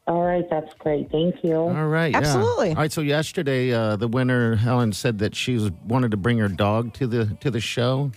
All 0.05 0.24
right, 0.24 0.43
that's 0.50 0.74
great. 0.79 1.10
Thank 1.12 1.43
you. 1.43 1.55
All 1.55 1.88
right. 1.88 2.12
yeah. 2.12 2.17
Absolutely. 2.17 2.69
All 2.69 2.75
right. 2.75 2.91
So 2.91 3.00
yesterday, 3.00 3.72
uh, 3.72 3.95
the 3.95 4.10
winner 4.10 4.55
Helen 4.55 4.91
said 4.91 5.19
that 5.19 5.33
she 5.33 5.53
was, 5.53 5.72
wanted 5.86 6.12
to 6.12 6.17
bring 6.17 6.39
her 6.39 6.50
dog 6.50 6.93
to 6.95 7.07
the 7.07 7.38
to 7.39 7.50
the 7.50 7.62
show. 7.62 8.12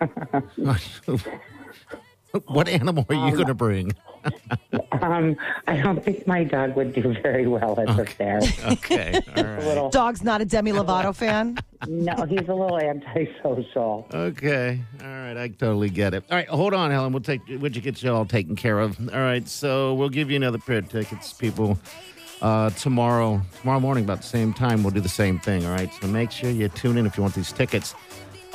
what 2.46 2.68
animal 2.68 3.06
are 3.08 3.28
you 3.28 3.34
going 3.34 3.46
to 3.46 3.54
bring? 3.54 3.92
Um, 5.02 5.36
I 5.68 5.76
don't 5.76 6.02
think 6.02 6.26
my 6.26 6.42
dog 6.42 6.74
would 6.74 6.92
do 6.92 7.14
very 7.22 7.46
well 7.46 7.78
at 7.78 7.96
the 7.96 8.06
fair. 8.06 8.40
Okay. 8.64 9.20
All 9.36 9.44
right. 9.44 9.64
little, 9.64 9.90
Dog's 9.90 10.24
not 10.24 10.40
a 10.40 10.44
Demi 10.44 10.72
Lovato 10.72 11.14
fan. 11.14 11.58
no, 11.86 12.14
he's 12.24 12.48
a 12.48 12.54
little 12.54 12.78
antisocial. 12.78 14.06
Okay. 14.12 14.80
All 15.00 15.06
right. 15.06 15.36
I 15.36 15.48
totally 15.48 15.90
get 15.90 16.14
it. 16.14 16.24
All 16.30 16.36
right. 16.36 16.48
Hold 16.48 16.74
on, 16.74 16.90
Helen. 16.90 17.12
We'll 17.12 17.22
take. 17.22 17.42
We'll 17.48 17.70
get 17.70 18.02
you 18.02 18.12
all 18.12 18.24
taken 18.24 18.56
care 18.56 18.80
of. 18.80 18.98
All 19.10 19.20
right. 19.20 19.46
So 19.46 19.94
we'll 19.94 20.08
give 20.08 20.30
you 20.30 20.36
another 20.36 20.58
pair 20.58 20.78
of 20.78 20.88
tickets, 20.88 21.32
people. 21.32 21.78
Uh, 22.42 22.70
tomorrow, 22.70 23.40
tomorrow 23.60 23.80
morning, 23.80 24.04
about 24.04 24.18
the 24.22 24.26
same 24.26 24.52
time, 24.52 24.82
we'll 24.82 24.92
do 24.92 25.00
the 25.00 25.08
same 25.08 25.38
thing. 25.38 25.64
All 25.64 25.72
right. 25.72 25.92
So 26.00 26.08
make 26.08 26.30
sure 26.30 26.50
you 26.50 26.68
tune 26.68 26.98
in 26.98 27.06
if 27.06 27.16
you 27.16 27.22
want 27.22 27.34
these 27.34 27.52
tickets. 27.52 27.94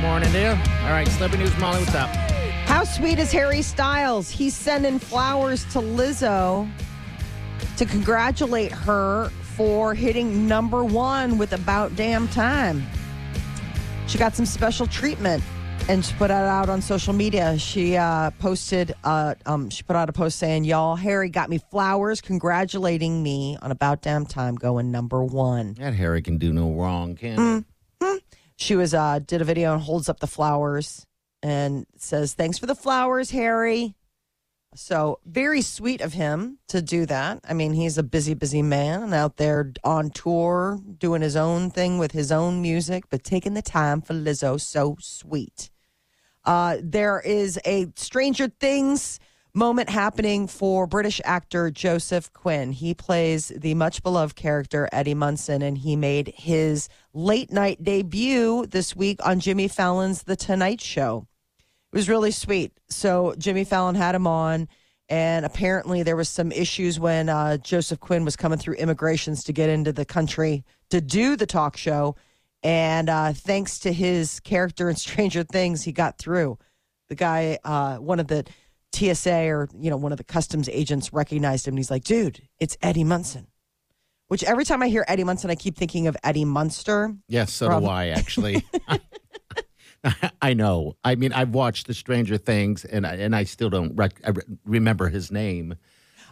on 0.05 0.23
Channel 0.23 0.31
941. 0.31 0.31
Good 0.31 0.33
morning, 0.33 0.33
there. 0.33 0.87
All 0.87 0.93
right. 0.93 1.09
Celebrity 1.09 1.45
news, 1.45 1.59
Molly. 1.59 1.81
What's 1.81 1.95
up? 1.95 2.09
How 2.67 2.85
sweet 2.85 3.19
is 3.19 3.33
Harry 3.33 3.63
Styles? 3.63 4.31
He's 4.31 4.55
sending 4.55 4.99
flowers 4.99 5.65
to 5.73 5.79
Lizzo 5.81 6.71
to 7.77 7.85
congratulate 7.85 8.73
her 8.73 9.31
for 9.57 9.95
hitting 9.95 10.47
number 10.47 10.85
one 10.85 11.39
with 11.39 11.53
About 11.53 11.95
Damn 11.97 12.29
Time. 12.29 12.85
She 14.07 14.19
got 14.19 14.35
some 14.35 14.47
special 14.47 14.87
treatment 14.87 15.43
and 15.89 16.05
she 16.05 16.15
put 16.15 16.31
it 16.31 16.35
out 16.35 16.69
on 16.69 16.81
social 16.83 17.13
media. 17.13 17.59
She 17.59 17.97
uh, 17.97 18.31
posted, 18.33 18.95
uh, 19.05 19.35
um, 19.47 19.71
she 19.71 19.83
put 19.83 19.97
out 19.97 20.09
a 20.09 20.13
post 20.13 20.39
saying, 20.39 20.65
Y'all, 20.65 20.97
Harry 20.97 21.29
got 21.29 21.51
me 21.51 21.59
flowers 21.71 22.21
congratulating 22.21 23.23
me 23.23 23.57
on 23.63 23.71
About 23.71 24.03
Damn 24.03 24.27
Time 24.27 24.55
going 24.57 24.91
number 24.91 25.25
one. 25.25 25.75
That 25.75 25.95
Harry 25.95 26.23
can 26.23 26.39
do 26.39 26.53
no 26.53 26.73
wrong, 26.73 27.15
can 27.17 27.65
he? 27.65 27.65
She 28.57 28.77
was 28.77 28.95
uh, 28.95 29.21
did 29.21 29.41
a 29.41 29.45
video 29.45 29.73
and 29.73 29.83
holds 29.83 30.09
up 30.09 30.21
the 30.21 30.27
flowers 30.27 31.07
and 31.43 31.87
says, 31.97 32.35
"Thanks 32.35 32.59
for 32.59 32.67
the 32.67 32.75
flowers, 32.75 33.31
Harry." 33.31 33.97
So 34.77 35.21
very 35.25 35.63
sweet 35.63 36.01
of 36.01 36.15
him 36.15 36.59
to 36.69 36.83
do 36.83 37.07
that. 37.07 37.41
I 37.49 37.55
mean, 37.55 37.75
he's 37.75 37.97
a 37.97 38.03
busy, 38.03 38.35
busy 38.35 38.63
man 38.63 39.15
out 39.15 39.37
there 39.37 39.73
on 39.85 40.11
tour 40.11 40.81
doing 40.99 41.23
his 41.23 41.37
own 41.37 41.71
thing 41.71 41.99
with 41.99 42.11
his 42.11 42.33
own 42.33 42.61
music, 42.61 43.05
but 43.09 43.23
taking 43.23 43.55
the 43.55 43.63
time 43.63 44.01
for 44.01 44.15
Lizzo, 44.15 44.61
so 44.61 44.97
sweet. 45.01 45.71
Uh, 46.45 46.79
there 46.83 47.21
is 47.21 47.59
a 47.65 47.87
Stranger 47.95 48.49
Things 48.49 49.21
moment 49.55 49.89
happening 49.89 50.49
for 50.49 50.87
British 50.87 51.21
actor 51.25 51.71
Joseph 51.71 52.33
Quinn. 52.33 52.73
He 52.73 52.93
plays 52.93 53.53
the 53.57 53.75
much 53.75 54.03
beloved 54.03 54.35
character 54.35 54.89
Eddie 54.93 55.15
Munson, 55.15 55.63
and 55.63 55.79
he 55.79 55.95
made 55.95 56.35
his 56.37 56.89
late 57.13 57.53
night 57.53 57.83
debut 57.83 58.67
this 58.67 58.97
week 58.97 59.25
on 59.25 59.39
Jimmy 59.39 59.69
Fallon's 59.69 60.25
The 60.25 60.35
Tonight 60.35 60.81
Show. 60.81 61.29
It 61.93 61.97
was 61.97 62.09
really 62.09 62.33
sweet. 62.33 62.73
So 62.89 63.35
Jimmy 63.39 63.63
Fallon 63.63 63.95
had 63.95 64.17
him 64.17 64.27
on, 64.27 64.69
and 65.09 65.47
apparently 65.47 66.03
there 66.03 66.17
was 66.17 66.29
some 66.29 66.51
issues 66.51 66.99
when 66.99 67.29
uh, 67.29 67.57
Joseph 67.59 68.01
Quinn 68.01 68.25
was 68.25 68.35
coming 68.35 68.59
through 68.59 68.75
immigrations 68.75 69.45
to 69.45 69.53
get 69.53 69.71
into 69.71 69.93
the 69.93 70.05
country 70.05 70.65
to 70.91 71.01
do 71.01 71.37
the 71.37 71.47
talk 71.47 71.77
show. 71.77 72.17
And 72.65 73.09
uh, 73.09 73.33
thanks 73.35 73.79
to 73.81 73.93
his 73.93 74.41
character 74.41 74.91
in 74.91 74.97
Stranger 74.97 75.45
Things, 75.45 75.85
he 75.85 75.93
got 75.93 76.19
through. 76.19 76.59
The 77.09 77.15
guy, 77.15 77.59
uh, 77.63 77.99
one 77.99 78.19
of 78.19 78.27
the 78.27 78.45
TSA 78.95 79.49
or 79.49 79.69
you 79.79 79.91
know 79.91 79.97
one 79.97 80.13
of 80.13 80.19
the 80.19 80.25
customs 80.25 80.69
agents 80.69 81.13
recognized 81.13 81.67
him. 81.67 81.73
And 81.73 81.79
he's 81.79 81.91
like, 81.91 82.05
"Dude, 82.05 82.43
it's 82.59 82.77
Eddie 82.83 83.05
Munson." 83.05 83.49
Which 84.29 84.43
every 84.45 84.65
time 84.65 84.83
I 84.83 84.89
hear 84.89 85.05
Eddie 85.07 85.25
Munson, 85.25 85.51
I 85.51 85.55
keep 85.55 85.77
thinking 85.77 86.07
of 86.07 86.17
Eddie 86.25 86.47
Munster. 86.47 87.15
Yes, 87.29 87.53
so 87.53 87.67
From- 87.67 87.83
do 87.85 87.89
I 87.89 88.09
actually. 88.09 88.65
I 90.43 90.55
know. 90.55 90.97
I 91.03 91.15
mean, 91.15 91.33
I've 91.33 91.51
watched 91.55 91.87
the 91.87 91.95
Stranger 91.95 92.37
Things, 92.37 92.85
and 92.85 93.07
I, 93.07 93.15
and 93.15 93.35
I 93.35 93.45
still 93.45 93.71
don't 93.71 93.95
rec- 93.97 94.21
I 94.25 94.31
re- 94.31 94.43
remember 94.65 95.09
his 95.09 95.31
name. 95.31 95.75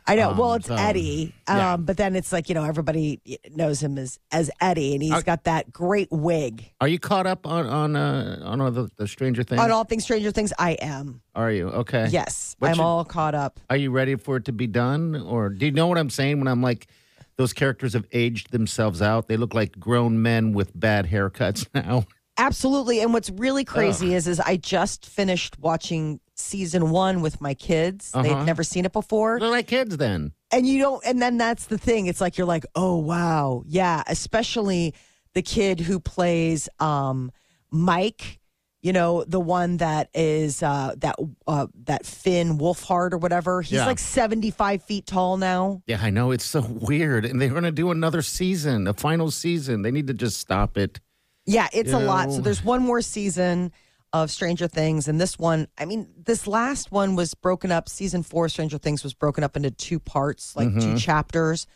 I 0.06 0.16
know. 0.16 0.32
well, 0.32 0.50
Um, 0.52 0.56
it's 0.58 0.66
so, 0.68 0.74
Eddie, 0.74 1.32
um, 1.46 1.56
yeah. 1.56 1.76
but 1.76 1.96
then 1.96 2.16
it's 2.16 2.32
like 2.32 2.48
you 2.48 2.54
know 2.54 2.64
everybody 2.64 3.20
knows 3.54 3.82
him 3.82 3.98
as 3.98 4.18
as 4.30 4.50
Eddie, 4.60 4.94
and 4.94 5.02
he's 5.02 5.12
Are- 5.12 5.22
got 5.22 5.44
that 5.44 5.72
great 5.72 6.08
wig. 6.10 6.70
Are 6.80 6.88
you 6.88 6.98
caught 6.98 7.26
up 7.26 7.46
on 7.46 7.66
on 7.66 7.96
uh, 7.96 8.40
on 8.44 8.60
all 8.60 8.70
the, 8.70 8.90
the 8.96 9.06
Stranger 9.06 9.42
Things? 9.42 9.60
On 9.60 9.70
all 9.70 9.84
things 9.84 10.02
Stranger 10.04 10.30
Things, 10.30 10.52
I 10.58 10.72
am. 10.72 11.22
Are 11.34 11.50
you 11.50 11.68
okay? 11.68 12.08
Yes, 12.10 12.56
I'm 12.60 12.80
all 12.80 13.04
caught 13.04 13.34
up. 13.34 13.60
Are 13.70 13.76
you 13.76 13.90
ready 13.90 14.16
for 14.16 14.36
it 14.36 14.44
to 14.46 14.52
be 14.52 14.66
done, 14.66 15.16
or 15.16 15.48
do 15.48 15.66
you 15.66 15.72
know 15.72 15.86
what 15.86 15.98
I'm 15.98 16.10
saying 16.10 16.38
when 16.38 16.48
I'm 16.48 16.62
like, 16.62 16.88
those 17.36 17.52
characters 17.52 17.92
have 17.94 18.06
aged 18.12 18.50
themselves 18.50 19.00
out? 19.00 19.28
They 19.28 19.36
look 19.36 19.54
like 19.54 19.78
grown 19.78 20.20
men 20.22 20.52
with 20.52 20.78
bad 20.78 21.06
haircuts 21.08 21.66
now. 21.74 22.04
Absolutely. 22.38 23.00
And 23.00 23.12
what's 23.12 23.28
really 23.30 23.64
crazy 23.64 24.14
is 24.14 24.26
is 24.26 24.40
I 24.40 24.56
just 24.56 25.04
finished 25.06 25.58
watching 25.58 26.18
season 26.42 26.90
one 26.90 27.20
with 27.22 27.40
my 27.40 27.54
kids. 27.54 28.10
Uh-huh. 28.12 28.22
They've 28.22 28.46
never 28.46 28.62
seen 28.62 28.84
it 28.84 28.92
before. 28.92 29.38
They're 29.40 29.48
like 29.48 29.66
kids 29.68 29.96
then. 29.96 30.32
and 30.52 30.66
you 30.66 30.78
don't 30.80 31.02
and 31.06 31.20
then 31.22 31.38
that's 31.38 31.66
the 31.66 31.78
thing 31.78 32.06
it's 32.06 32.20
like 32.20 32.36
you're 32.36 32.46
like 32.46 32.66
oh 32.74 32.96
wow 32.98 33.62
yeah 33.66 34.02
especially 34.06 34.92
the 35.34 35.40
kid 35.42 35.80
who 35.80 35.98
plays 35.98 36.68
um 36.78 37.32
mike 37.70 38.38
you 38.82 38.92
know 38.92 39.24
the 39.24 39.40
one 39.40 39.78
that 39.78 40.10
is 40.14 40.62
uh 40.62 40.94
that 40.98 41.16
uh 41.46 41.66
that 41.84 42.04
finn 42.04 42.58
wolfhard 42.58 43.12
or 43.14 43.18
whatever 43.18 43.62
he's 43.62 43.72
Yeah. 43.78 43.86
like 43.86 43.98
75 43.98 44.82
feet 44.82 45.06
tall 45.06 45.36
now 45.38 45.82
Yeah, 45.86 46.00
I 46.02 46.10
know 46.10 46.32
it's 46.32 46.44
so 46.44 46.60
weird, 46.60 47.24
and 47.24 47.40
they're 47.40 47.48
going 47.48 47.62
to 47.64 47.72
do 47.72 47.90
another 47.90 48.22
season, 48.22 48.86
a 48.86 48.92
final 48.92 49.30
season. 49.30 49.82
They 49.82 49.90
need 49.90 50.08
to 50.08 50.14
just 50.14 50.38
stop 50.38 50.76
it. 50.76 51.00
yeah 51.46 51.68
it's 51.72 51.92
a 51.92 51.98
lot 51.98 52.30
so 52.32 52.40
there's 52.40 52.62
one 52.64 52.82
more 52.82 53.00
season 53.00 53.72
of 54.12 54.30
stranger 54.30 54.68
things 54.68 55.08
and 55.08 55.20
this 55.20 55.38
one 55.38 55.66
i 55.78 55.84
mean 55.84 56.06
this 56.26 56.46
last 56.46 56.92
one 56.92 57.16
was 57.16 57.32
broken 57.34 57.72
up 57.72 57.88
season 57.88 58.22
four 58.22 58.48
stranger 58.48 58.76
things 58.78 59.02
was 59.02 59.14
broken 59.14 59.42
up 59.42 59.56
into 59.56 59.70
two 59.70 59.98
parts 59.98 60.54
like 60.54 60.72
two 60.78 60.98
chapters 60.98 61.66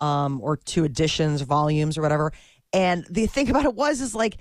um, 0.00 0.40
or 0.42 0.56
two 0.56 0.84
editions, 0.84 1.42
volumes, 1.42 1.96
or 1.96 2.02
whatever. 2.02 2.32
And 2.72 3.06
the 3.08 3.26
thing 3.26 3.48
about 3.50 3.64
it 3.66 3.74
was, 3.76 4.00
is 4.00 4.14
like, 4.16 4.36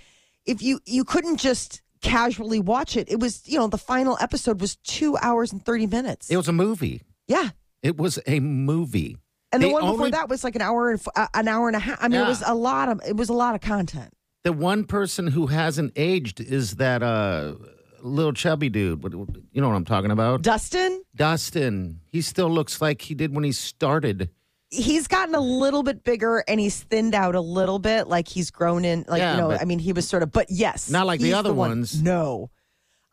if 0.45 0.61
you 0.63 0.79
you 0.85 1.03
couldn't 1.03 1.37
just 1.37 1.81
casually 2.01 2.59
watch 2.59 2.97
it. 2.97 3.07
It 3.11 3.19
was, 3.19 3.47
you 3.47 3.59
know, 3.59 3.67
the 3.67 3.77
final 3.77 4.17
episode 4.19 4.59
was 4.59 4.75
two 4.77 5.15
hours 5.17 5.51
and 5.51 5.63
thirty 5.63 5.85
minutes. 5.85 6.31
It 6.31 6.37
was 6.37 6.47
a 6.47 6.51
movie. 6.53 7.03
yeah, 7.27 7.49
It 7.83 7.95
was 7.95 8.17
a 8.25 8.39
movie. 8.39 9.17
and 9.51 9.61
the, 9.61 9.67
The 9.67 9.73
one 9.73 9.83
before 9.91 10.09
that 10.09 10.29
was 10.29 10.43
like 10.43 10.55
an 10.55 10.63
hour 10.63 10.89
and 10.89 10.99
uh, 11.15 11.27
an 11.35 11.47
hour 11.47 11.67
and 11.67 11.75
a 11.75 11.79
half. 11.79 11.99
I 12.01 12.07
mean, 12.07 12.21
it 12.21 12.27
was 12.27 12.41
a 12.43 12.55
lot 12.55 12.89
of 12.89 13.01
it 13.07 13.15
was 13.15 13.29
a 13.29 13.33
lot 13.33 13.53
of 13.53 13.61
content. 13.61 14.11
The 14.43 14.53
one 14.53 14.85
person 14.85 15.27
who 15.27 15.47
hasn't 15.47 15.93
aged 15.95 16.39
is 16.39 16.75
that 16.77 17.03
uh, 17.03 17.55
little 18.01 18.33
chubby 18.33 18.69
dude. 18.69 19.03
You 19.51 19.61
know 19.61 19.69
what 19.69 19.75
I'm 19.75 19.85
talking 19.85 20.11
about? 20.11 20.41
Dustin, 20.41 21.03
Dustin. 21.15 21.99
He 22.11 22.21
still 22.21 22.49
looks 22.49 22.81
like 22.81 23.01
he 23.01 23.13
did 23.13 23.33
when 23.35 23.43
he 23.43 23.51
started. 23.51 24.29
he's 24.71 25.07
gotten 25.07 25.35
a 25.35 25.39
little 25.39 25.83
bit 25.83 26.03
bigger 26.03 26.43
and 26.47 26.59
he's 26.59 26.81
thinned 26.83 27.13
out 27.13 27.35
a 27.35 27.41
little 27.41 27.77
bit. 27.77 28.07
Like 28.07 28.27
he's 28.27 28.49
grown 28.49 28.83
in, 28.85 29.05
like 29.07 29.19
Yeah, 29.19 29.33
you 29.35 29.41
know. 29.41 29.51
I 29.51 29.65
mean, 29.65 29.79
he 29.79 29.93
was 29.93 30.07
sort 30.07 30.23
of, 30.23 30.31
but 30.31 30.47
yes, 30.49 30.89
Not 30.89 31.05
like 31.05 31.19
the 31.19 31.33
other 31.33 31.53
one- 31.53 31.69
ones. 31.69 32.01
No, 32.01 32.49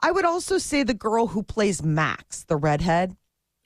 I 0.01 0.11
would 0.13 0.25
also 0.25 0.57
say 0.59 0.83
the 0.85 0.95
girl 0.95 1.27
who 1.27 1.43
plays 1.43 1.83
Max, 1.83 2.45
the 2.45 2.57
redhead. 2.57 3.17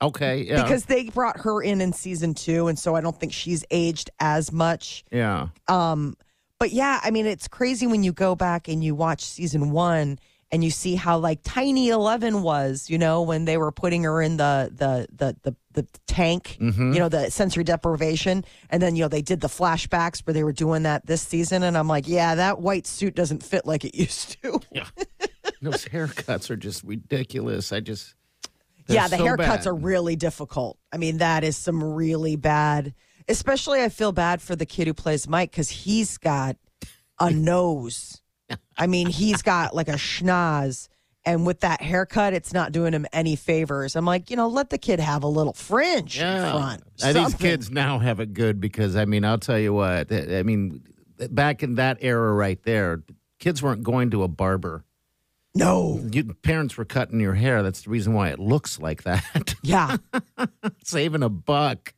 Okay, 0.01 0.43
yeah. 0.49 0.63
because 0.65 0.87
they 0.87 1.11
brought 1.11 1.39
her 1.43 1.63
in 1.63 1.81
in 1.81 1.93
season 1.93 2.35
two, 2.35 2.67
and 2.67 2.77
so 2.77 2.97
I 2.97 3.01
don't 3.03 3.21
think 3.21 3.33
she's 3.33 3.65
aged 3.71 4.11
as 4.19 4.51
much. 4.51 5.05
yeah. 5.13 5.49
Um, 5.69 6.17
but 6.63 6.71
yeah, 6.73 7.01
I 7.03 7.11
mean, 7.11 7.27
it's 7.27 7.49
crazy 7.49 7.89
when 7.89 8.05
you 8.05 8.13
go 8.13 8.37
back 8.37 8.69
and 8.69 8.85
you 8.85 8.95
watch 8.95 9.25
season 9.25 9.71
one 9.73 10.19
and 10.53 10.63
you 10.63 10.71
see 10.71 10.95
how 10.95 11.19
like 11.19 11.41
tiny 11.43 11.89
Eleven 11.89 12.43
was, 12.43 12.89
you 12.89 12.99
know, 12.99 13.23
when 13.23 13.47
they 13.47 13.57
were 13.57 13.73
putting 13.73 14.05
her 14.05 14.23
in 14.23 14.37
the 14.37 14.71
the 14.73 15.09
the 15.13 15.37
the, 15.43 15.57
the 15.73 15.87
tank, 16.07 16.59
Mm-hmm. 16.61 16.93
you 16.93 16.99
know, 17.01 17.09
the 17.09 17.31
sensory 17.31 17.65
deprivation, 17.65 18.45
and 18.71 18.81
then 18.81 18.95
you 18.95 19.03
know 19.03 19.09
they 19.09 19.23
did 19.23 19.41
the 19.41 19.49
flashbacks 19.49 20.21
where 20.27 20.35
they 20.35 20.45
were 20.45 20.53
doing 20.53 20.85
that 20.85 21.05
this 21.07 21.23
season, 21.23 21.63
and 21.65 21.77
I'm 21.77 21.89
like, 21.89 22.07
yeah, 22.07 22.35
that 22.37 22.61
white 22.61 22.87
suit 22.87 23.15
doesn't 23.17 23.43
fit 23.43 23.67
like 23.67 23.85
it 23.85 23.95
used 24.07 24.41
to. 24.43 24.61
Yeah, 24.71 24.87
Those 25.63 25.85
haircuts 25.87 26.49
are 26.51 26.57
just 26.57 26.85
ridiculous. 26.85 27.73
I 27.73 27.81
just. 27.81 28.15
yeah, 28.87 29.09
the 29.09 29.17
so 29.17 29.25
haircuts 29.25 29.65
bad. 29.65 29.67
are 29.67 29.75
really 29.75 30.15
difficult. 30.17 30.79
I 30.93 30.99
mean, 30.99 31.19
that 31.19 31.43
is 31.43 31.57
some 31.57 31.83
really 31.83 32.37
bad. 32.37 32.95
Especially, 33.29 33.83
I 33.83 33.89
feel 33.89 34.13
bad 34.13 34.41
for 34.43 34.57
the 34.57 34.67
kid 34.67 34.87
who 34.87 34.95
plays 34.95 35.29
Mike 35.29 35.51
because 35.51 35.69
he's 35.71 36.19
got 36.19 36.57
a 37.21 37.31
nose. 37.31 38.21
I 38.77 38.87
mean, 38.87 39.09
he's 39.09 39.41
got 39.43 39.75
like 39.75 39.89
a 39.89 39.93
schnoz, 39.93 40.89
and 41.25 41.47
with 41.47 41.61
that 41.61 41.81
haircut, 41.81 42.35
it's 42.35 42.53
not 42.53 42.73
doing 42.73 42.93
him 42.93 43.07
any 43.13 43.37
favors. 43.37 43.97
I'm 43.97 44.05
like, 44.05 44.29
you 44.31 44.37
know, 44.37 44.49
let 44.49 44.71
the 44.71 44.79
kid 44.79 45.01
have 45.01 45.23
a 45.23 45.29
little 45.29 45.53
fringe 45.55 46.19
in 46.19 46.25
Yeah. 46.27 46.51
front. 46.51 46.83
Uh, 47.03 47.13
these 47.13 47.35
kids 47.35 47.71
now 47.71 47.99
have 47.99 48.21
it 48.21 48.35
good 48.35 48.61
because 48.61 48.97
I 48.97 49.05
mean, 49.07 49.25
I'll 49.25 49.39
tell 49.39 49.59
you 49.59 49.73
what. 49.73 50.13
I 50.13 50.43
mean, 50.43 50.83
back 51.31 51.63
in 51.63 51.77
that 51.77 51.99
era, 52.01 52.33
right 52.35 52.63
there, 52.65 53.03
kids 53.39 53.63
weren't 53.63 53.83
going 53.85 54.11
to 54.11 54.23
a 54.23 54.29
barber. 54.29 54.85
No, 55.55 56.01
You, 56.11 56.25
parents 56.43 56.79
were 56.79 56.87
cutting 56.87 57.21
your 57.21 57.35
hair. 57.35 57.63
That's 57.63 57.83
the 57.83 57.91
reason 57.91 58.15
why 58.15 58.31
it 58.31 58.39
looks 58.39 58.79
like 58.81 59.03
that. 59.03 59.55
yeah, 59.63 59.99
Saving 60.85 61.23
a 61.23 61.29
buck. 61.29 61.93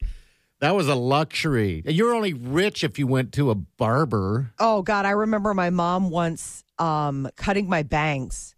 That 0.65 0.75
was 0.75 0.89
a 0.89 0.95
luxury. 0.95 1.83
You're 1.85 2.15
only 2.15 2.33
rich 2.33 2.85
if 2.85 2.99
you 2.99 3.07
went 3.07 3.33
to 3.33 3.51
a 3.51 3.55
barber. 3.55 4.55
Oh 4.59 4.81
God, 4.81 5.05
I 5.05 5.11
remember 5.11 5.53
my 5.53 5.69
mom 5.69 6.09
once 6.09 6.65
um, 6.79 7.29
cutting 7.37 7.69
my 7.69 7.83
bangs 7.83 8.57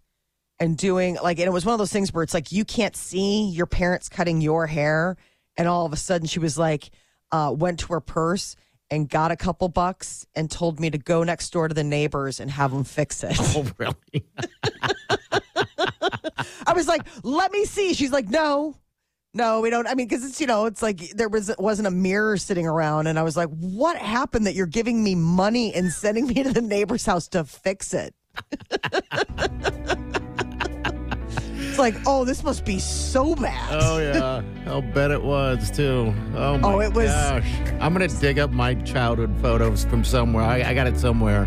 and 0.61 0.79
doing 0.79 1.19
like, 1.21 1.40
and 1.40 1.49
it 1.49 1.51
was 1.51 1.66
one 1.66 1.73
of 1.73 1.81
those 1.81 1.90
things 1.90 2.12
where 2.12 2.23
it's 2.23 2.33
like 2.33 2.53
you 2.53 2.64
can't 2.64 2.95
see 2.95 3.49
your 3.49 3.66
parents 3.66 4.09
cutting 4.09 4.40
your 4.40 4.69
hair, 4.69 5.16
and 5.57 5.66
all 5.66 5.85
of 5.85 5.92
a 5.92 5.97
sudden 5.97 6.29
she 6.29 6.38
was 6.38 6.57
like, 6.57 6.92
uh, 7.33 7.53
went 7.53 7.81
to 7.81 7.88
her 7.88 8.01
purse 8.01 8.55
and 8.88 9.09
got 9.09 9.33
a 9.33 9.37
couple 9.37 9.69
bucks 9.69 10.29
and 10.37 10.49
told 10.49 10.79
me 10.79 10.90
to 10.90 10.99
go 10.99 11.25
next 11.25 11.51
door 11.51 11.66
to 11.66 11.75
the 11.75 11.83
neighbors 11.83 12.38
and 12.38 12.53
have 12.53 12.71
them 12.71 12.85
fix 12.85 13.25
it. 13.25 13.37
Oh, 13.37 13.66
really? 13.79 14.25
I 16.69 16.73
was 16.73 16.87
like, 16.87 17.03
let 17.25 17.51
me 17.51 17.64
see. 17.64 17.95
She's 17.95 18.12
like, 18.12 18.29
no. 18.29 18.77
No, 19.37 19.61
we 19.61 19.68
don't. 19.68 19.87
I 19.87 19.94
mean, 19.94 20.09
because 20.09 20.25
it's 20.25 20.40
you 20.40 20.46
know, 20.46 20.64
it's 20.64 20.81
like 20.81 21.11
there 21.11 21.29
was 21.29 21.55
wasn't 21.59 21.87
a 21.88 21.90
mirror 21.90 22.38
sitting 22.38 22.66
around, 22.66 23.07
and 23.07 23.18
I 23.18 23.22
was 23.22 23.37
like, 23.37 23.51
"What 23.51 23.99
happened 23.99 24.46
that 24.46 24.55
you're 24.55 24.64
giving 24.66 25.05
me 25.05 25.14
money 25.14 25.75
and 25.75 25.92
sending 25.92 26.27
me 26.27 26.42
to 26.42 26.53
the 26.55 26.62
neighbor's 26.62 27.05
house 27.05 27.29
to 27.29 27.44
fix 27.44 27.92
it?" 27.92 28.14
it's 31.59 31.79
like, 31.79 31.94
oh, 32.07 32.25
this 32.25 32.42
must 32.42 32.64
be 32.64 32.79
so 32.79 33.35
bad. 33.35 33.79
Oh 33.83 33.99
yeah, 33.99 34.42
I'll 34.70 34.81
bet 34.81 35.11
it 35.11 35.22
was 35.22 35.70
too. 35.70 36.14
Oh 36.35 36.57
my 36.59 36.72
Oh, 36.72 36.81
it 36.81 36.94
was- 36.94 37.11
gosh! 37.11 37.46
I'm 37.81 37.92
gonna 37.92 38.09
dig 38.09 38.38
up 38.38 38.51
my 38.53 38.75
childhood 38.75 39.35
photos 39.42 39.85
from 39.85 40.03
somewhere. 40.03 40.44
I, 40.44 40.62
I 40.62 40.75
got 40.75 40.87
it 40.87 40.99
somewhere, 40.99 41.44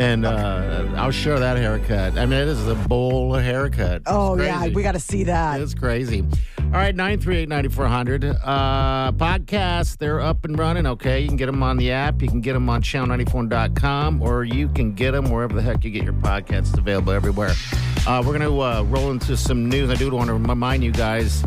and 0.00 0.24
uh, 0.24 0.92
I'll 0.96 1.10
show 1.10 1.38
that 1.38 1.56
haircut. 1.56 2.18
I 2.18 2.26
mean, 2.26 2.46
this 2.46 2.58
is 2.58 2.68
a 2.68 2.74
bowl 2.74 3.34
haircut. 3.34 3.96
It's 4.02 4.04
Oh, 4.06 4.36
yeah, 4.40 4.68
we 4.68 4.82
got 4.82 4.92
to 4.92 5.00
see 5.00 5.24
that. 5.24 5.60
It's 5.60 5.74
crazy. 5.74 6.24
All 6.58 6.78
right, 6.78 6.94
938-9400. 6.96 8.40
Uh, 8.42 9.12
podcasts, 9.12 9.98
they're 9.98 10.20
up 10.20 10.44
and 10.44 10.58
running, 10.58 10.86
okay? 10.86 11.20
You 11.20 11.28
can 11.28 11.36
get 11.36 11.46
them 11.46 11.62
on 11.62 11.76
the 11.76 11.90
app. 11.92 12.22
You 12.22 12.28
can 12.28 12.40
get 12.40 12.54
them 12.54 12.68
on 12.70 12.80
channel94.com, 12.82 14.22
or 14.22 14.44
you 14.44 14.68
can 14.68 14.94
get 14.94 15.10
them 15.12 15.30
wherever 15.30 15.54
the 15.54 15.62
heck 15.62 15.84
you 15.84 15.90
get 15.90 16.04
your 16.04 16.14
podcasts. 16.14 16.70
It's 16.70 16.78
available 16.78 17.12
everywhere. 17.12 17.52
Uh, 18.06 18.22
we're 18.24 18.36
going 18.38 18.40
to 18.50 18.60
uh, 18.60 18.82
roll 18.84 19.10
into 19.10 19.36
some 19.36 19.68
news. 19.68 19.90
I 19.90 19.94
do 19.96 20.10
want 20.10 20.28
to 20.28 20.34
remind 20.34 20.82
you 20.82 20.92
guys 20.92 21.44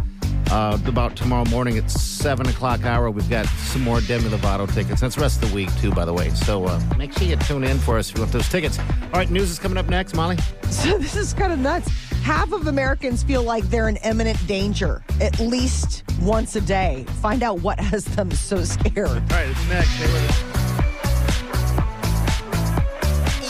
uh, 0.51 0.77
about 0.85 1.15
tomorrow 1.15 1.45
morning 1.49 1.77
at 1.77 1.89
7 1.89 2.47
o'clock 2.47 2.85
hour. 2.85 3.09
We've 3.09 3.29
got 3.29 3.45
some 3.45 3.81
more 3.83 4.01
Demi 4.01 4.29
Lovato 4.29 4.71
tickets. 4.73 5.01
That's 5.01 5.15
the 5.15 5.21
rest 5.21 5.43
of 5.43 5.49
the 5.49 5.55
week, 5.55 5.69
too, 5.79 5.91
by 5.91 6.05
the 6.05 6.13
way. 6.13 6.29
So 6.31 6.65
uh, 6.65 6.81
make 6.97 7.13
sure 7.13 7.27
you 7.27 7.35
tune 7.37 7.63
in 7.63 7.77
for 7.79 7.97
us 7.97 8.09
if 8.09 8.15
you 8.15 8.21
want 8.21 8.31
those 8.33 8.49
tickets. 8.49 8.79
All 8.79 9.11
right, 9.13 9.29
news 9.29 9.49
is 9.51 9.59
coming 9.59 9.77
up 9.77 9.87
next, 9.87 10.15
Molly. 10.15 10.37
So 10.69 10.97
this 10.99 11.15
is 11.15 11.33
kind 11.33 11.51
of 11.53 11.59
nuts. 11.59 11.89
Half 12.23 12.53
of 12.53 12.67
Americans 12.67 13.21
feel 13.23 13.43
like 13.43 13.63
they're 13.65 13.87
in 13.87 13.97
imminent 13.97 14.45
danger 14.47 15.03
at 15.21 15.39
least 15.39 16.03
once 16.21 16.55
a 16.55 16.61
day. 16.61 17.05
Find 17.21 17.43
out 17.43 17.61
what 17.61 17.79
has 17.79 18.05
them 18.05 18.31
so 18.31 18.63
scared. 18.63 19.07
All 19.07 19.13
right, 19.13 19.47
it's 19.47 19.69
next. 19.69 19.89
Stay 19.91 20.11
with 20.11 20.29
us. 20.29 20.65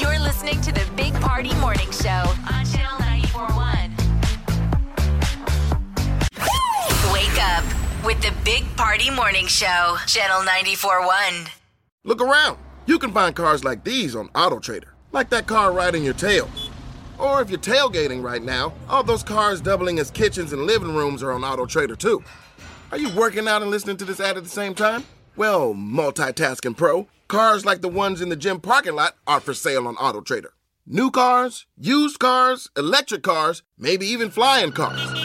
You're 0.01 0.19
listening 0.19 0.59
to 0.61 0.71
the 0.73 0.85
Big 0.95 1.13
Party 1.15 1.53
Morning 1.55 1.89
Show 1.91 2.09
on 2.09 2.65
Channel 2.65 3.04
with 8.05 8.21
the 8.21 8.31
Big 8.43 8.63
Party 8.77 9.09
Morning 9.09 9.47
Show, 9.47 9.97
Channel 10.05 10.43
941. 10.43 11.47
Look 12.03 12.21
around. 12.21 12.59
You 12.85 12.99
can 12.99 13.11
find 13.11 13.35
cars 13.35 13.63
like 13.63 13.83
these 13.83 14.15
on 14.15 14.29
AutoTrader, 14.29 14.89
like 15.11 15.31
that 15.31 15.47
car 15.47 15.71
right 15.71 15.93
in 15.93 16.03
your 16.03 16.13
tail. 16.13 16.47
Or 17.17 17.41
if 17.41 17.49
you're 17.49 17.57
tailgating 17.57 18.21
right 18.21 18.43
now, 18.43 18.73
all 18.87 19.01
those 19.01 19.23
cars 19.23 19.59
doubling 19.59 19.97
as 19.97 20.11
kitchens 20.11 20.53
and 20.53 20.67
living 20.67 20.93
rooms 20.93 21.23
are 21.23 21.31
on 21.31 21.41
AutoTrader 21.41 21.97
too. 21.97 22.23
Are 22.91 22.99
you 22.99 23.09
working 23.15 23.47
out 23.47 23.63
and 23.63 23.71
listening 23.71 23.97
to 23.97 24.05
this 24.05 24.19
ad 24.19 24.37
at 24.37 24.43
the 24.43 24.49
same 24.49 24.75
time? 24.75 25.03
Well, 25.35 25.73
multitasking 25.73 26.77
pro, 26.77 27.07
cars 27.27 27.65
like 27.65 27.81
the 27.81 27.89
ones 27.89 28.21
in 28.21 28.29
the 28.29 28.35
gym 28.35 28.59
parking 28.59 28.93
lot 28.93 29.15
are 29.25 29.39
for 29.39 29.55
sale 29.55 29.87
on 29.87 29.95
AutoTrader. 29.95 30.49
New 30.85 31.09
cars, 31.09 31.65
used 31.75 32.19
cars, 32.19 32.69
electric 32.77 33.23
cars, 33.23 33.63
maybe 33.79 34.05
even 34.05 34.29
flying 34.29 34.73
cars. 34.73 35.24